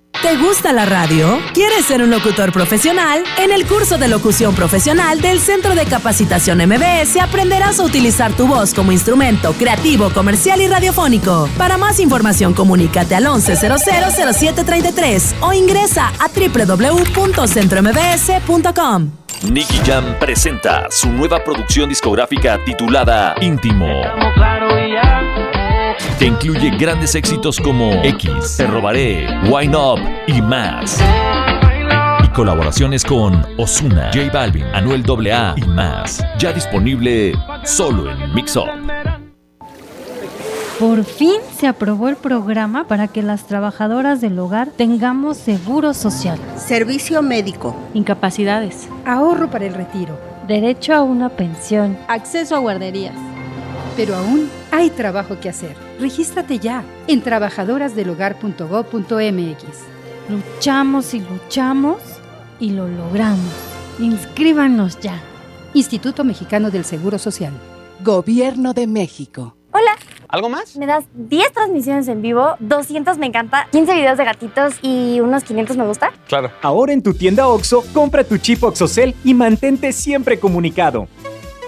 ¿Te 0.21 0.37
gusta 0.37 0.71
la 0.71 0.85
radio? 0.85 1.39
¿Quieres 1.51 1.83
ser 1.85 2.01
un 2.03 2.11
locutor 2.11 2.53
profesional? 2.53 3.23
En 3.39 3.51
el 3.51 3.65
curso 3.65 3.97
de 3.97 4.07
locución 4.07 4.53
profesional 4.53 5.19
del 5.19 5.39
Centro 5.39 5.73
de 5.73 5.85
Capacitación 5.85 6.59
MBS 6.59 7.17
aprenderás 7.17 7.79
a 7.79 7.83
utilizar 7.83 8.31
tu 8.33 8.45
voz 8.45 8.75
como 8.75 8.91
instrumento 8.91 9.53
creativo, 9.53 10.11
comercial 10.11 10.61
y 10.61 10.67
radiofónico. 10.67 11.49
Para 11.57 11.77
más 11.77 11.99
información, 11.99 12.53
comunícate 12.53 13.15
al 13.15 13.25
11000733 13.25 15.37
o 15.41 15.53
ingresa 15.53 16.11
a 16.19 16.27
www.centrombs.com. 16.27 19.09
Nicky 19.49 19.81
Jam 19.83 20.19
presenta 20.19 20.85
su 20.91 21.09
nueva 21.09 21.43
producción 21.43 21.89
discográfica 21.89 22.63
titulada 22.63 23.33
Íntimo. 23.41 23.87
Que 26.19 26.25
incluye 26.25 26.69
grandes 26.77 27.15
éxitos 27.15 27.59
como 27.59 27.91
X, 28.03 28.57
Te 28.57 28.67
Robaré, 28.67 29.27
Wine 29.49 29.75
Up 29.75 29.99
y 30.27 30.41
más. 30.41 31.01
Y 32.23 32.27
colaboraciones 32.29 33.03
con 33.03 33.45
Osuna, 33.57 34.11
J 34.13 34.29
Balvin, 34.31 34.65
Anuel 34.73 35.03
AA 35.03 35.55
y 35.57 35.67
más. 35.67 36.23
Ya 36.37 36.53
disponible 36.53 37.33
solo 37.63 38.11
en 38.11 38.33
Mix 38.33 38.55
Up. 38.55 38.69
Por 40.81 41.03
fin 41.03 41.35
se 41.55 41.67
aprobó 41.67 42.09
el 42.09 42.15
programa 42.15 42.87
para 42.87 43.07
que 43.07 43.21
las 43.21 43.45
trabajadoras 43.45 44.19
del 44.19 44.39
hogar 44.39 44.69
tengamos 44.69 45.37
seguro 45.37 45.93
social, 45.93 46.39
servicio 46.57 47.21
médico, 47.21 47.75
incapacidades, 47.93 48.89
ahorro 49.05 49.51
para 49.51 49.67
el 49.67 49.75
retiro, 49.75 50.19
derecho 50.47 50.95
a 50.95 51.03
una 51.03 51.29
pensión, 51.29 51.99
acceso 52.07 52.55
a 52.55 52.59
guarderías. 52.59 53.13
Pero 53.95 54.15
aún 54.15 54.49
hay 54.71 54.89
trabajo 54.89 55.39
que 55.39 55.49
hacer. 55.49 55.75
Regístrate 55.99 56.57
ya 56.59 56.83
en 57.07 57.21
trabajadorasdelhogar.gov.mx. 57.21 59.63
Luchamos 60.29 61.13
y 61.13 61.19
luchamos 61.19 61.97
y 62.59 62.71
lo 62.71 62.87
logramos. 62.87 63.53
Inscríbanos 63.99 64.99
ya. 64.99 65.21
Instituto 65.73 66.23
Mexicano 66.23 66.71
del 66.71 66.85
Seguro 66.85 67.17
Social. 67.17 67.51
Gobierno 68.03 68.73
de 68.73 68.87
México. 68.87 69.57
Hola. 69.71 69.91
¿Algo 70.27 70.47
más? 70.47 70.77
Me 70.77 70.85
das 70.85 71.03
10 71.13 71.51
transmisiones 71.51 72.07
en 72.07 72.21
vivo, 72.21 72.55
200 72.61 73.17
me 73.17 73.25
encanta, 73.25 73.67
15 73.71 73.95
videos 73.95 74.17
de 74.17 74.23
gatitos 74.23 74.75
y 74.81 75.19
unos 75.19 75.43
500 75.43 75.75
me 75.75 75.85
gusta. 75.85 76.13
Claro. 76.27 76.49
Ahora 76.61 76.93
en 76.93 77.03
tu 77.03 77.13
tienda 77.13 77.49
OXO, 77.49 77.83
compra 77.93 78.23
tu 78.23 78.37
chip 78.37 78.63
OXOCEL 78.63 79.13
y 79.25 79.33
mantente 79.33 79.91
siempre 79.91 80.39
comunicado. 80.39 81.09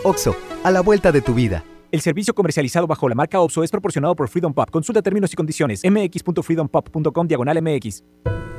OXO, 0.03 0.33
a 0.63 0.71
la 0.71 0.79
vuelta 0.79 1.11
de 1.11 1.19
tu 1.21 1.33
vida. 1.33 1.65
El 1.93 2.01
servicio 2.01 2.33
comercializado 2.33 2.87
bajo 2.87 3.07
la 3.07 3.13
marca 3.13 3.39
OPSO 3.39 3.63
es 3.63 3.69
proporcionado 3.69 4.15
por 4.15 4.27
Freedom 4.27 4.51
Pop. 4.51 4.67
Consulta 4.71 5.03
términos 5.03 5.31
y 5.31 5.35
condiciones. 5.35 5.83
mx.freedompop.com 5.83 7.27
diagonal 7.27 7.61
mx. 7.61 8.03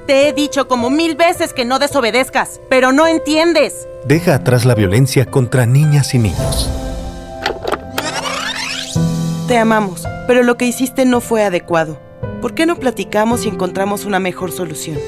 Te 0.06 0.28
he 0.28 0.32
dicho 0.32 0.68
como 0.68 0.88
mil 0.88 1.16
veces 1.16 1.52
que 1.52 1.64
no 1.64 1.80
desobedezcas, 1.80 2.60
pero 2.70 2.92
no 2.92 3.08
entiendes. 3.08 3.88
Deja 4.06 4.36
atrás 4.36 4.64
la 4.64 4.76
violencia 4.76 5.26
contra 5.26 5.66
niñas 5.66 6.14
y 6.14 6.20
niños. 6.20 6.70
Te 9.48 9.58
amamos, 9.58 10.06
pero 10.28 10.44
lo 10.44 10.56
que 10.56 10.66
hiciste 10.66 11.04
no 11.04 11.20
fue 11.20 11.42
adecuado. 11.42 11.98
¿Por 12.40 12.54
qué 12.54 12.66
no 12.66 12.76
platicamos 12.76 13.46
y 13.46 13.48
encontramos 13.48 14.04
una 14.04 14.20
mejor 14.20 14.52
solución? 14.52 15.00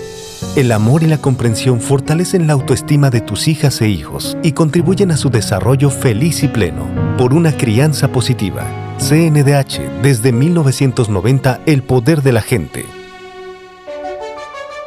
El 0.57 0.73
amor 0.73 1.03
y 1.03 1.07
la 1.07 1.19
comprensión 1.19 1.83
fortalecen 1.83 2.47
la 2.47 2.55
autoestima 2.55 3.11
de 3.11 3.21
tus 3.21 3.47
hijas 3.47 3.83
e 3.83 3.89
hijos 3.89 4.39
y 4.43 4.53
contribuyen 4.53 5.11
a 5.11 5.19
su 5.19 5.29
desarrollo 5.29 5.91
feliz 5.91 6.43
y 6.43 6.49
pleno. 6.49 6.89
Por 7.19 7.35
una 7.35 7.55
crianza 7.55 8.09
positiva. 8.09 8.65
CNDH, 8.97 10.01
desde 10.01 10.33
1990, 10.33 11.61
el 11.67 11.83
poder 11.83 12.23
de 12.23 12.33
la 12.33 12.41
gente. 12.41 12.87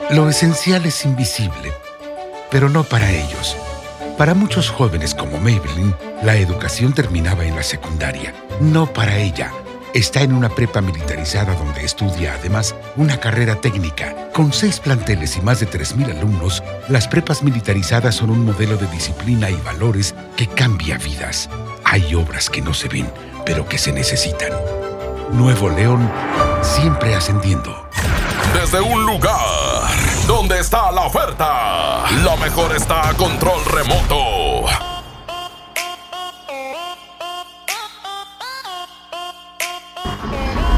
Lo 0.09 0.27
esencial 0.27 0.87
es 0.87 1.05
invisible, 1.05 1.71
pero 2.49 2.67
no 2.67 2.83
para 2.83 3.11
ellos. 3.11 3.55
Para 4.17 4.33
muchos 4.33 4.71
jóvenes 4.71 5.13
como 5.13 5.37
Maybelline, 5.37 5.93
la 6.23 6.35
educación 6.37 6.93
terminaba 6.93 7.45
en 7.45 7.55
la 7.55 7.61
secundaria. 7.61 8.33
No 8.59 8.87
para 8.91 9.19
ella. 9.19 9.51
Está 9.93 10.21
en 10.21 10.33
una 10.33 10.49
prepa 10.49 10.81
militarizada 10.81 11.55
donde 11.55 11.83
estudia 11.83 12.35
además 12.35 12.75
una 12.95 13.19
carrera 13.19 13.55
técnica. 13.55 14.15
Con 14.33 14.53
seis 14.53 14.79
planteles 14.79 15.35
y 15.35 15.41
más 15.41 15.59
de 15.59 15.67
3.000 15.67 16.15
alumnos, 16.15 16.63
las 16.89 17.07
prepas 17.07 17.41
militarizadas 17.41 18.13
son 18.15 18.29
un 18.29 18.45
modelo 18.45 18.77
de 18.77 18.85
disciplina 18.87 19.49
y 19.49 19.55
valores 19.55 20.13
que 20.35 20.45
cambia 20.45 20.99
vidas. 20.99 21.49
Hay 21.85 22.13
obras 22.13 22.51
que 22.51 22.61
no 22.61 22.73
se 22.73 22.87
ven, 22.87 23.11
pero 23.45 23.67
que 23.67 23.79
se 23.79 23.91
necesitan. 23.91 24.51
Nuevo 25.31 25.69
León, 25.69 26.07
siempre 26.61 27.15
ascendiendo. 27.15 27.89
Desde 28.53 28.79
un 28.79 29.05
lugar 29.07 29.39
donde 30.27 30.59
está 30.59 30.91
la 30.91 31.01
oferta, 31.01 32.03
lo 32.23 32.37
mejor 32.37 32.75
está 32.75 33.09
a 33.09 33.13
control 33.15 33.65
remoto. 33.65 34.48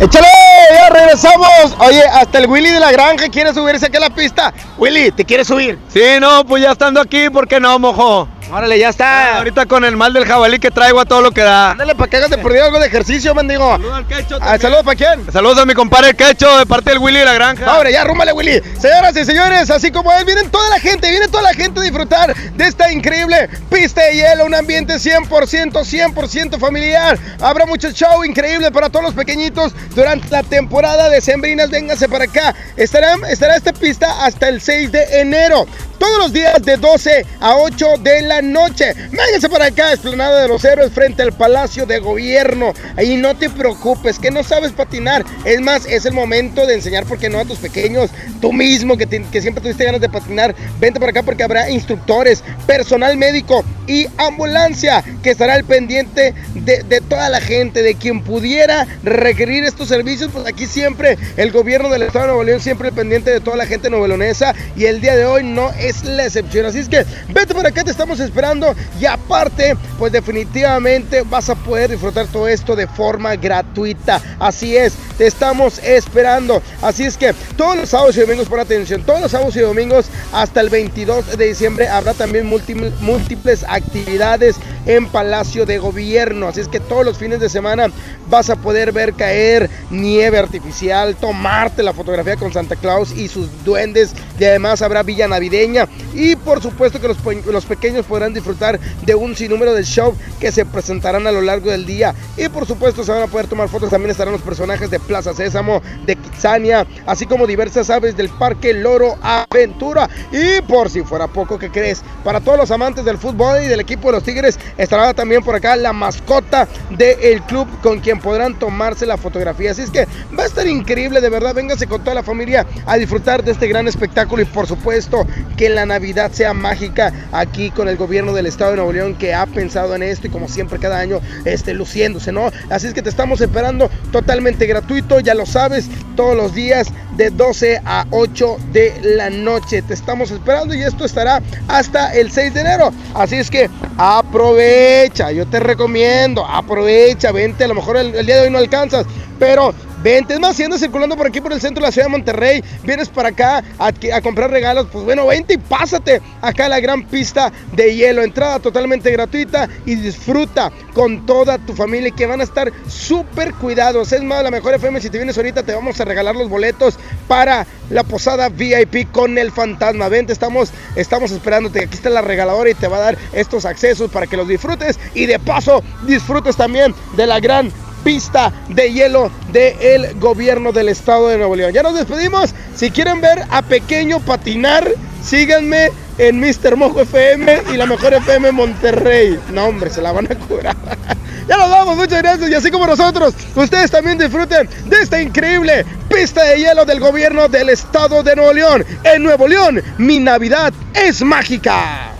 ¡Échale! 0.01 0.60
¡Ya 0.73 0.89
regresamos! 0.89 1.75
Oye, 1.79 2.03
hasta 2.03 2.37
el 2.37 2.47
Willy 2.47 2.69
de 2.69 2.79
la 2.79 2.91
granja 2.91 3.27
quiere 3.29 3.53
subirse 3.53 3.87
aquí 3.87 3.97
a 3.97 4.01
la 4.01 4.09
pista. 4.09 4.53
Willy, 4.77 5.11
¿te 5.11 5.25
quieres 5.25 5.47
subir? 5.47 5.77
Sí, 5.89 6.01
no, 6.19 6.45
pues 6.45 6.63
ya 6.63 6.71
estando 6.71 7.01
aquí, 7.01 7.29
¿por 7.29 7.47
qué 7.47 7.59
no, 7.59 7.77
mojo? 7.77 8.27
Órale, 8.51 8.77
ya 8.77 8.89
está. 8.89 9.35
Ah, 9.35 9.37
ahorita 9.37 9.65
con 9.65 9.85
el 9.85 9.95
mal 9.95 10.11
del 10.11 10.25
jabalí 10.25 10.59
que 10.59 10.71
traigo 10.71 10.99
a 10.99 11.05
todo 11.05 11.21
lo 11.21 11.31
que 11.31 11.41
da. 11.41 11.71
Ándale, 11.71 11.95
para 11.95 12.09
que 12.09 12.17
hagas 12.17 12.29
de 12.29 12.37
perdido 12.37 12.65
algo 12.65 12.79
de 12.79 12.87
ejercicio, 12.87 13.33
mendigo. 13.33 13.71
Saludos 13.71 13.93
al 13.93 14.07
quecho. 14.07 14.37
Ah, 14.41 14.57
¿Saludos 14.59 14.83
para 14.83 14.97
quién? 14.97 15.31
Saludos 15.31 15.59
a 15.59 15.65
mi 15.65 15.73
compadre 15.73 16.09
el 16.09 16.15
quecho 16.17 16.57
de 16.57 16.65
parte 16.65 16.89
del 16.89 16.99
Willy 16.99 17.19
de 17.19 17.25
la 17.25 17.33
granja. 17.33 17.73
Hombre, 17.73 17.93
ya 17.93 18.03
rúmale, 18.03 18.33
Willy. 18.33 18.61
Señoras 18.77 19.15
y 19.15 19.23
señores, 19.23 19.69
así 19.69 19.89
como 19.89 20.11
es, 20.11 20.25
vienen 20.25 20.51
toda 20.51 20.67
la 20.69 20.79
gente, 20.79 21.09
viene 21.09 21.29
toda 21.29 21.43
la 21.43 21.53
gente 21.53 21.79
a 21.79 21.83
disfrutar 21.83 22.35
de 22.35 22.65
esta 22.65 22.91
increíble 22.91 23.47
pista 23.69 24.01
de 24.03 24.15
hielo, 24.15 24.45
un 24.45 24.53
ambiente 24.53 24.95
100%, 24.95 25.71
100% 25.71 26.59
familiar. 26.59 27.17
Habrá 27.39 27.65
mucho 27.65 27.89
show 27.91 28.25
increíble 28.25 28.69
para 28.71 28.89
todos 28.89 29.05
los 29.05 29.13
pequeñitos 29.13 29.71
durante 29.95 30.27
la 30.29 30.43
temporada 30.43 30.60
de 30.67 31.21
Sembrinas. 31.21 31.69
Véngase 31.69 32.07
para 32.07 32.25
acá. 32.25 32.55
Estará, 32.77 33.15
estará 33.29 33.55
esta 33.55 33.73
pista 33.73 34.25
hasta 34.25 34.49
el 34.49 34.61
6 34.61 34.91
de 34.91 35.21
enero. 35.21 35.65
Todos 35.97 36.17
los 36.17 36.33
días 36.33 36.59
de 36.63 36.77
12 36.77 37.25
a 37.39 37.57
8 37.57 37.97
de 37.99 38.21
la 38.23 38.41
noche. 38.41 38.93
Véngase 39.11 39.49
para 39.49 39.65
acá, 39.65 39.93
Esplanada 39.93 40.41
de 40.41 40.47
los 40.47 40.65
Héroes, 40.65 40.91
frente 40.91 41.21
al 41.21 41.31
Palacio 41.31 41.85
de 41.85 41.99
Gobierno. 41.99 42.73
Ahí 42.97 43.17
no 43.17 43.35
te 43.35 43.51
preocupes, 43.51 44.17
que 44.17 44.31
no 44.31 44.43
sabes 44.43 44.71
patinar. 44.71 45.23
Es 45.45 45.61
más, 45.61 45.85
es 45.85 46.05
el 46.05 46.13
momento 46.13 46.65
de 46.65 46.73
enseñar, 46.73 47.05
porque 47.05 47.29
no 47.29 47.39
a 47.39 47.45
tus 47.45 47.59
pequeños, 47.59 48.09
tú 48.41 48.51
mismo 48.51 48.97
que, 48.97 49.05
que 49.05 49.41
siempre 49.41 49.61
tuviste 49.61 49.85
ganas 49.85 50.01
de 50.01 50.09
patinar. 50.09 50.55
Vente 50.79 50.99
para 50.99 51.11
acá 51.11 51.21
porque 51.21 51.43
habrá 51.43 51.69
instructores, 51.69 52.43
personal 52.65 53.15
médico 53.15 53.63
y 53.85 54.07
ambulancia 54.17 55.03
que 55.21 55.31
estará 55.31 55.53
al 55.53 55.65
pendiente 55.65 56.33
de, 56.55 56.81
de 56.81 57.01
toda 57.01 57.29
la 57.29 57.41
gente, 57.41 57.83
de 57.83 57.93
quien 57.93 58.23
pudiera 58.23 58.87
requerir 59.03 59.65
estos 59.65 59.87
servicios. 59.87 60.31
Pues 60.33 60.47
aquí 60.51 60.67
siempre 60.67 61.17
el 61.37 61.51
gobierno 61.51 61.89
del 61.89 62.03
Estado 62.03 62.25
de 62.25 62.27
Nuevo 62.27 62.43
León, 62.43 62.59
siempre 62.59 62.91
pendiente 62.91 63.31
de 63.31 63.39
toda 63.39 63.57
la 63.57 63.65
gente 63.65 63.89
novelonesa. 63.89 64.53
Y 64.75 64.85
el 64.85 65.01
día 65.01 65.15
de 65.15 65.25
hoy 65.25 65.43
no 65.43 65.71
es 65.71 66.03
la 66.03 66.25
excepción. 66.25 66.65
Así 66.65 66.79
es 66.79 66.89
que 66.89 67.05
vete 67.29 67.53
para 67.55 67.69
acá, 67.69 67.83
te 67.83 67.91
estamos 67.91 68.19
esperando. 68.19 68.75
Y 68.99 69.05
aparte, 69.05 69.75
pues 69.97 70.11
definitivamente 70.11 71.23
vas 71.23 71.49
a 71.49 71.55
poder 71.55 71.89
disfrutar 71.89 72.27
todo 72.27 72.47
esto 72.47 72.75
de 72.75 72.87
forma 72.87 73.35
gratuita. 73.35 74.21
Así 74.39 74.77
es, 74.77 74.93
te 75.21 75.27
estamos 75.27 75.77
esperando. 75.83 76.63
Así 76.81 77.03
es 77.03 77.15
que 77.15 77.35
todos 77.55 77.77
los 77.77 77.89
sábados 77.89 78.17
y 78.17 78.21
domingos, 78.21 78.47
por 78.47 78.59
atención, 78.59 79.03
todos 79.03 79.21
los 79.21 79.29
sábados 79.29 79.55
y 79.55 79.59
domingos 79.59 80.07
hasta 80.33 80.61
el 80.61 80.69
22 80.71 81.37
de 81.37 81.45
diciembre 81.45 81.87
habrá 81.87 82.15
también 82.15 82.47
múltiples, 82.47 82.99
múltiples 83.01 83.63
actividades 83.69 84.55
en 84.87 85.05
Palacio 85.05 85.67
de 85.67 85.77
Gobierno. 85.77 86.47
Así 86.47 86.61
es 86.61 86.67
que 86.67 86.79
todos 86.79 87.05
los 87.05 87.19
fines 87.19 87.39
de 87.39 87.49
semana 87.49 87.91
vas 88.31 88.49
a 88.49 88.55
poder 88.55 88.93
ver 88.93 89.13
caer 89.13 89.69
nieve 89.91 90.39
artificial, 90.39 91.15
tomarte 91.15 91.83
la 91.83 91.93
fotografía 91.93 92.35
con 92.35 92.51
Santa 92.51 92.75
Claus 92.75 93.11
y 93.11 93.27
sus 93.27 93.47
duendes. 93.63 94.15
Y 94.41 94.45
además 94.45 94.81
habrá 94.81 95.03
villa 95.03 95.27
navideña. 95.27 95.87
Y 96.15 96.35
por 96.35 96.63
supuesto 96.63 96.99
que 96.99 97.07
los, 97.07 97.17
los 97.45 97.65
pequeños 97.65 98.07
podrán 98.07 98.33
disfrutar 98.33 98.79
de 99.05 99.13
un 99.13 99.35
sinnúmero 99.35 99.75
de 99.75 99.83
show 99.83 100.15
que 100.39 100.51
se 100.51 100.65
presentarán 100.65 101.27
a 101.27 101.31
lo 101.31 101.41
largo 101.41 101.69
del 101.69 101.85
día. 101.85 102.15
Y 102.37 102.49
por 102.49 102.65
supuesto 102.65 103.03
se 103.03 103.11
van 103.11 103.21
a 103.21 103.27
poder 103.27 103.45
tomar 103.45 103.69
fotos. 103.69 103.91
También 103.91 104.09
estarán 104.09 104.33
los 104.33 104.41
personajes 104.41 104.89
de 104.89 104.99
Plaza 104.99 105.35
Sésamo, 105.35 105.83
de 106.07 106.15
Kitsania, 106.15 106.87
así 107.05 107.27
como 107.27 107.45
diversas 107.45 107.91
aves 107.91 108.17
del 108.17 108.29
Parque 108.29 108.73
Loro 108.73 109.15
Aventura. 109.21 110.09
Y 110.31 110.61
por 110.63 110.89
si 110.89 111.03
fuera 111.03 111.27
poco, 111.27 111.59
que 111.59 111.69
crees? 111.69 112.01
Para 112.23 112.39
todos 112.39 112.57
los 112.57 112.71
amantes 112.71 113.05
del 113.05 113.19
fútbol 113.19 113.61
y 113.63 113.67
del 113.67 113.81
equipo 113.81 114.07
de 114.07 114.13
los 114.13 114.23
Tigres, 114.23 114.57
estará 114.75 115.13
también 115.13 115.43
por 115.43 115.53
acá 115.53 115.75
la 115.75 115.93
mascota 115.93 116.67
del 116.89 117.43
club 117.43 117.67
con 117.83 117.99
quien 117.99 118.19
podrán 118.19 118.57
tomarse 118.57 119.05
la 119.05 119.17
fotografía. 119.17 119.69
Así 119.69 119.83
es 119.83 119.91
que 119.91 120.07
va 120.35 120.41
a 120.41 120.47
estar 120.47 120.65
increíble, 120.65 121.21
de 121.21 121.29
verdad. 121.29 121.53
Véngase 121.53 121.85
con 121.85 122.03
toda 122.03 122.15
la 122.15 122.23
familia 122.23 122.65
a 122.87 122.97
disfrutar 122.97 123.43
de 123.43 123.51
este 123.51 123.67
gran 123.67 123.87
espectáculo 123.87 124.30
y 124.39 124.45
por 124.45 124.67
supuesto 124.67 125.25
que 125.57 125.69
la 125.69 125.85
Navidad 125.85 126.31
sea 126.31 126.53
mágica 126.53 127.11
aquí 127.31 127.71
con 127.71 127.87
el 127.87 127.97
gobierno 127.97 128.33
del 128.33 128.45
estado 128.45 128.71
de 128.71 128.77
Nuevo 128.77 128.93
León 128.93 129.15
que 129.15 129.33
ha 129.33 129.45
pensado 129.45 129.95
en 129.95 130.03
esto 130.03 130.27
y 130.27 130.29
como 130.29 130.47
siempre 130.47 130.79
cada 130.79 130.99
año 130.99 131.19
esté 131.45 131.73
luciéndose, 131.73 132.31
¿no? 132.31 132.51
Así 132.69 132.87
es 132.87 132.93
que 132.93 133.01
te 133.01 133.09
estamos 133.09 133.41
esperando 133.41 133.89
totalmente 134.11 134.65
gratuito, 134.65 135.19
ya 135.19 135.33
lo 135.33 135.45
sabes, 135.45 135.89
todos 136.15 136.35
los 136.35 136.53
días 136.53 136.87
de 137.17 137.29
12 137.29 137.81
a 137.83 138.05
8 138.11 138.57
de 138.71 138.99
la 139.03 139.29
noche. 139.29 139.81
Te 139.81 139.93
estamos 139.93 140.31
esperando 140.31 140.73
y 140.73 140.81
esto 140.81 141.05
estará 141.05 141.41
hasta 141.67 142.13
el 142.13 142.31
6 142.31 142.53
de 142.53 142.61
enero. 142.61 142.93
Así 143.13 143.35
es 143.35 143.49
que 143.49 143.69
aprovecha, 143.97 145.31
yo 145.31 145.45
te 145.47 145.59
recomiendo, 145.59 146.45
aprovecha, 146.45 147.31
vente, 147.31 147.63
a 147.63 147.67
lo 147.67 147.75
mejor 147.75 147.97
el 147.97 148.25
día 148.25 148.37
de 148.37 148.41
hoy 148.43 148.49
no 148.49 148.57
alcanzas, 148.57 149.05
pero 149.39 149.73
Vente, 150.03 150.33
es 150.33 150.39
más, 150.39 150.55
si 150.55 150.63
andas 150.63 150.79
circulando 150.79 151.15
por 151.15 151.27
aquí 151.27 151.41
por 151.41 151.53
el 151.53 151.61
centro 151.61 151.81
de 151.81 151.87
la 151.87 151.91
ciudad 151.91 152.07
de 152.07 152.11
Monterrey, 152.11 152.63
vienes 152.83 153.07
para 153.07 153.29
acá 153.29 153.63
a, 153.77 154.21
comprar 154.21 154.49
regalos, 154.49 154.87
pues 154.91 155.05
bueno, 155.05 155.27
vente 155.27 155.53
y 155.53 155.57
pásate 155.57 156.19
acá 156.41 156.65
a 156.65 156.69
la 156.69 156.79
gran 156.79 157.05
pista 157.05 157.51
de 157.73 157.95
hielo. 157.95 158.23
Entrada 158.23 158.57
totalmente 158.57 159.11
gratuita 159.11 159.69
y 159.85 159.93
disfruta 159.93 160.71
con 160.95 161.23
toda 161.27 161.59
tu 161.59 161.75
familia 161.75 162.09
que 162.09 162.25
van 162.25 162.41
a 162.41 162.45
estar 162.45 162.71
súper 162.87 163.53
cuidados. 163.53 164.11
Es 164.11 164.23
más, 164.23 164.41
la 164.41 164.49
mejor 164.49 164.73
FM, 164.73 164.99
si 165.01 165.11
te 165.11 165.19
vienes 165.19 165.37
ahorita, 165.37 165.61
te 165.61 165.75
vamos 165.75 166.01
a 166.01 166.05
regalar 166.05 166.35
los 166.35 166.49
boletos 166.49 166.97
para 167.27 167.67
la 167.91 168.03
posada 168.03 168.49
VIP 168.49 169.11
con 169.11 169.37
el 169.37 169.51
fantasma. 169.51 170.09
Vente, 170.09 170.33
estamos, 170.33 170.71
estamos 170.95 171.29
esperándote. 171.29 171.83
Aquí 171.83 171.93
está 171.93 172.09
la 172.09 172.21
regaladora 172.21 172.71
y 172.71 172.73
te 172.73 172.87
va 172.87 172.97
a 172.97 173.01
dar 173.01 173.17
estos 173.33 173.65
accesos 173.65 174.09
para 174.09 174.25
que 174.25 174.35
los 174.35 174.47
disfrutes 174.47 174.99
y 175.13 175.27
de 175.27 175.37
paso 175.37 175.83
disfrutes 176.07 176.55
también 176.55 176.95
de 177.15 177.27
la 177.27 177.39
gran 177.39 177.71
pista 178.03 178.51
de 178.69 178.91
hielo 178.91 179.31
del 179.51 180.19
gobierno 180.19 180.71
del 180.71 180.89
estado 180.89 181.29
de 181.29 181.37
Nuevo 181.37 181.55
León. 181.55 181.73
Ya 181.73 181.83
nos 181.83 181.95
despedimos. 181.95 182.53
Si 182.75 182.91
quieren 182.91 183.21
ver 183.21 183.45
a 183.49 183.61
Pequeño 183.61 184.19
patinar, 184.19 184.91
síganme 185.23 185.91
en 186.17 186.39
Mr. 186.39 186.75
Mojo 186.75 187.01
FM 187.01 187.63
y 187.73 187.77
la 187.77 187.85
mejor 187.85 188.13
FM 188.13 188.51
Monterrey. 188.51 189.39
No, 189.51 189.65
hombre, 189.65 189.89
se 189.89 190.01
la 190.01 190.11
van 190.11 190.31
a 190.31 190.35
curar. 190.35 190.75
ya 191.47 191.57
nos 191.57 191.69
vamos, 191.69 191.97
muchas 191.97 192.21
gracias. 192.21 192.49
Y 192.49 192.53
así 192.53 192.71
como 192.71 192.85
nosotros, 192.87 193.33
ustedes 193.55 193.91
también 193.91 194.17
disfruten 194.17 194.69
de 194.85 195.01
esta 195.01 195.21
increíble 195.21 195.85
pista 196.09 196.43
de 196.43 196.59
hielo 196.59 196.85
del 196.85 196.99
gobierno 196.99 197.47
del 197.47 197.69
estado 197.69 198.23
de 198.23 198.35
Nuevo 198.35 198.53
León. 198.53 198.85
En 199.03 199.23
Nuevo 199.23 199.47
León, 199.47 199.81
mi 199.97 200.19
Navidad 200.19 200.73
es 200.93 201.21
mágica. 201.21 202.10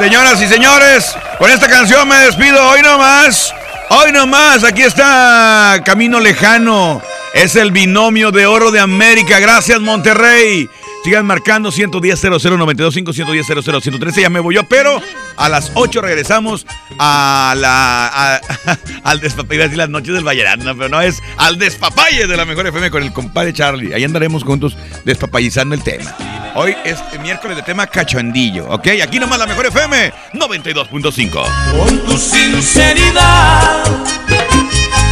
Señoras 0.00 0.40
y 0.40 0.48
señores, 0.48 1.14
con 1.38 1.50
esta 1.50 1.68
canción 1.68 2.08
me 2.08 2.16
despido 2.16 2.66
hoy 2.70 2.80
nomás. 2.80 3.52
Hoy 3.90 4.12
nomás, 4.12 4.64
aquí 4.64 4.80
está 4.80 5.78
Camino 5.84 6.20
Lejano. 6.20 7.02
Es 7.34 7.54
el 7.54 7.70
binomio 7.70 8.30
de 8.30 8.46
oro 8.46 8.70
de 8.70 8.80
América. 8.80 9.38
Gracias, 9.40 9.78
Monterrey. 9.78 10.70
Sigan 11.02 11.24
marcando 11.24 11.70
110 11.72 12.20
00925 12.20 13.12
110 13.12 13.46
113 13.46 14.20
Ya 14.20 14.30
me 14.30 14.40
voy 14.40 14.56
yo, 14.56 14.64
pero 14.64 15.00
a 15.36 15.48
las 15.48 15.72
8 15.74 16.02
regresamos 16.02 16.66
a 16.98 17.54
la, 17.56 18.40
al 19.04 19.20
despapalle. 19.20 19.62
decir 19.62 19.78
las 19.78 19.88
noches 19.88 20.12
del 20.12 20.24
Vallarano, 20.26 20.76
pero 20.76 20.90
no 20.90 21.00
es 21.00 21.22
al 21.38 21.58
despapalle 21.58 22.26
de 22.26 22.36
la 22.36 22.44
mejor 22.44 22.66
FM 22.66 22.90
con 22.90 23.02
el 23.02 23.12
compadre 23.12 23.54
Charlie. 23.54 23.94
Ahí 23.94 24.04
andaremos 24.04 24.44
juntos 24.44 24.76
despapallizando 25.04 25.74
el 25.74 25.82
tema. 25.82 26.14
Hoy 26.54 26.76
es 26.84 26.98
miércoles 27.22 27.56
de 27.56 27.62
tema 27.62 27.86
cachondillo, 27.86 28.66
¿ok? 28.68 28.88
Aquí 29.02 29.18
nomás 29.18 29.38
la 29.38 29.46
mejor 29.46 29.66
FM 29.66 30.12
92.5. 30.34 31.78
Con 31.78 32.04
tu 32.04 32.18
sinceridad, 32.18 33.84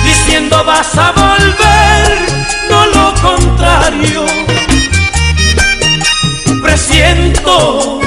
diciendo 0.05 0.63
vas 0.65 0.95
a 0.97 1.13
volver, 1.13 2.19
no 2.69 2.87
lo 2.87 3.15
contrario 3.23 4.27
presiento 6.69 7.99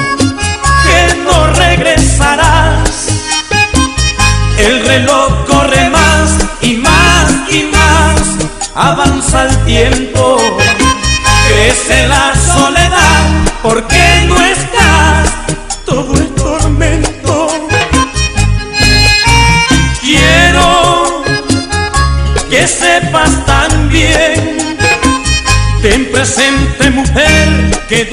que 0.84 1.16
no 1.24 1.52
regresarás. 1.54 3.08
El 4.56 4.86
reloj 4.86 5.44
corre 5.46 5.90
más 5.90 6.30
y 6.60 6.74
más 6.74 7.26
y 7.50 7.64
más, 7.64 8.20
avanza 8.76 9.48
el 9.48 9.64
tiempo, 9.64 10.36
crece 11.48 12.06
la 12.06 12.34
soledad, 12.54 13.24
porque 13.62 14.26
no 14.28 14.40
estás 14.40 15.28
todo 15.84 16.14
el 16.14 16.28
tormento. 16.34 17.48
Quiero 20.00 21.24
que 22.48 22.68
sepas 22.68 23.44
también 23.44 24.62
Ten 25.82 26.12
presente 26.12 26.90
mujer 26.90 27.48
que 27.88 28.04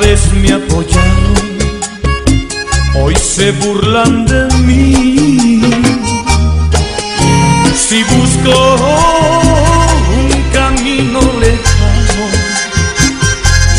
vez 0.00 0.32
me 0.32 0.52
apoyaron, 0.52 1.58
hoy 2.96 3.14
se 3.16 3.50
burlan 3.52 4.26
de 4.26 4.46
mí 4.58 5.62
si 7.92 8.02
busco 8.04 8.76
un 10.16 10.42
camino 10.52 11.20
lejano, 11.40 12.24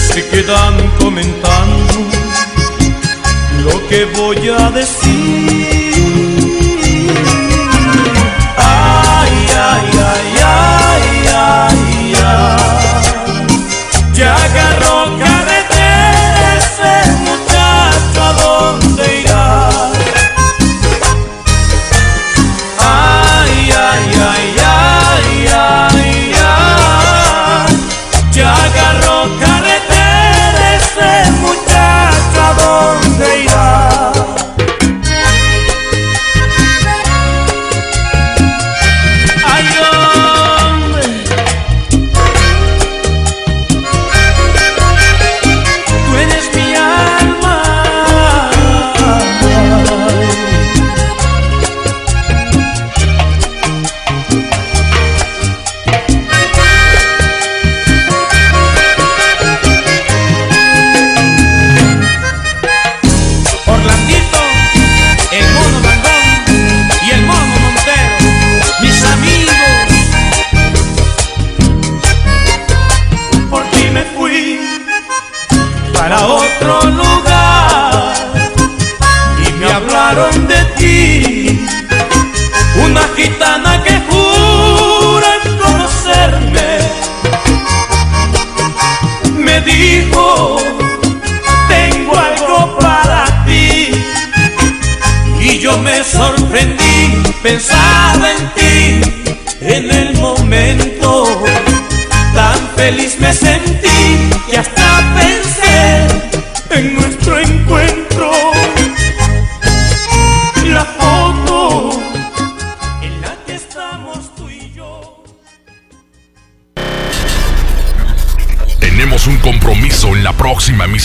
se 0.07 0.27
quedan 0.29 0.75
comentando 0.99 1.93
lo 3.63 3.87
que 3.87 4.05
voy 4.05 4.49
a 4.49 4.69
decir. 4.69 5.62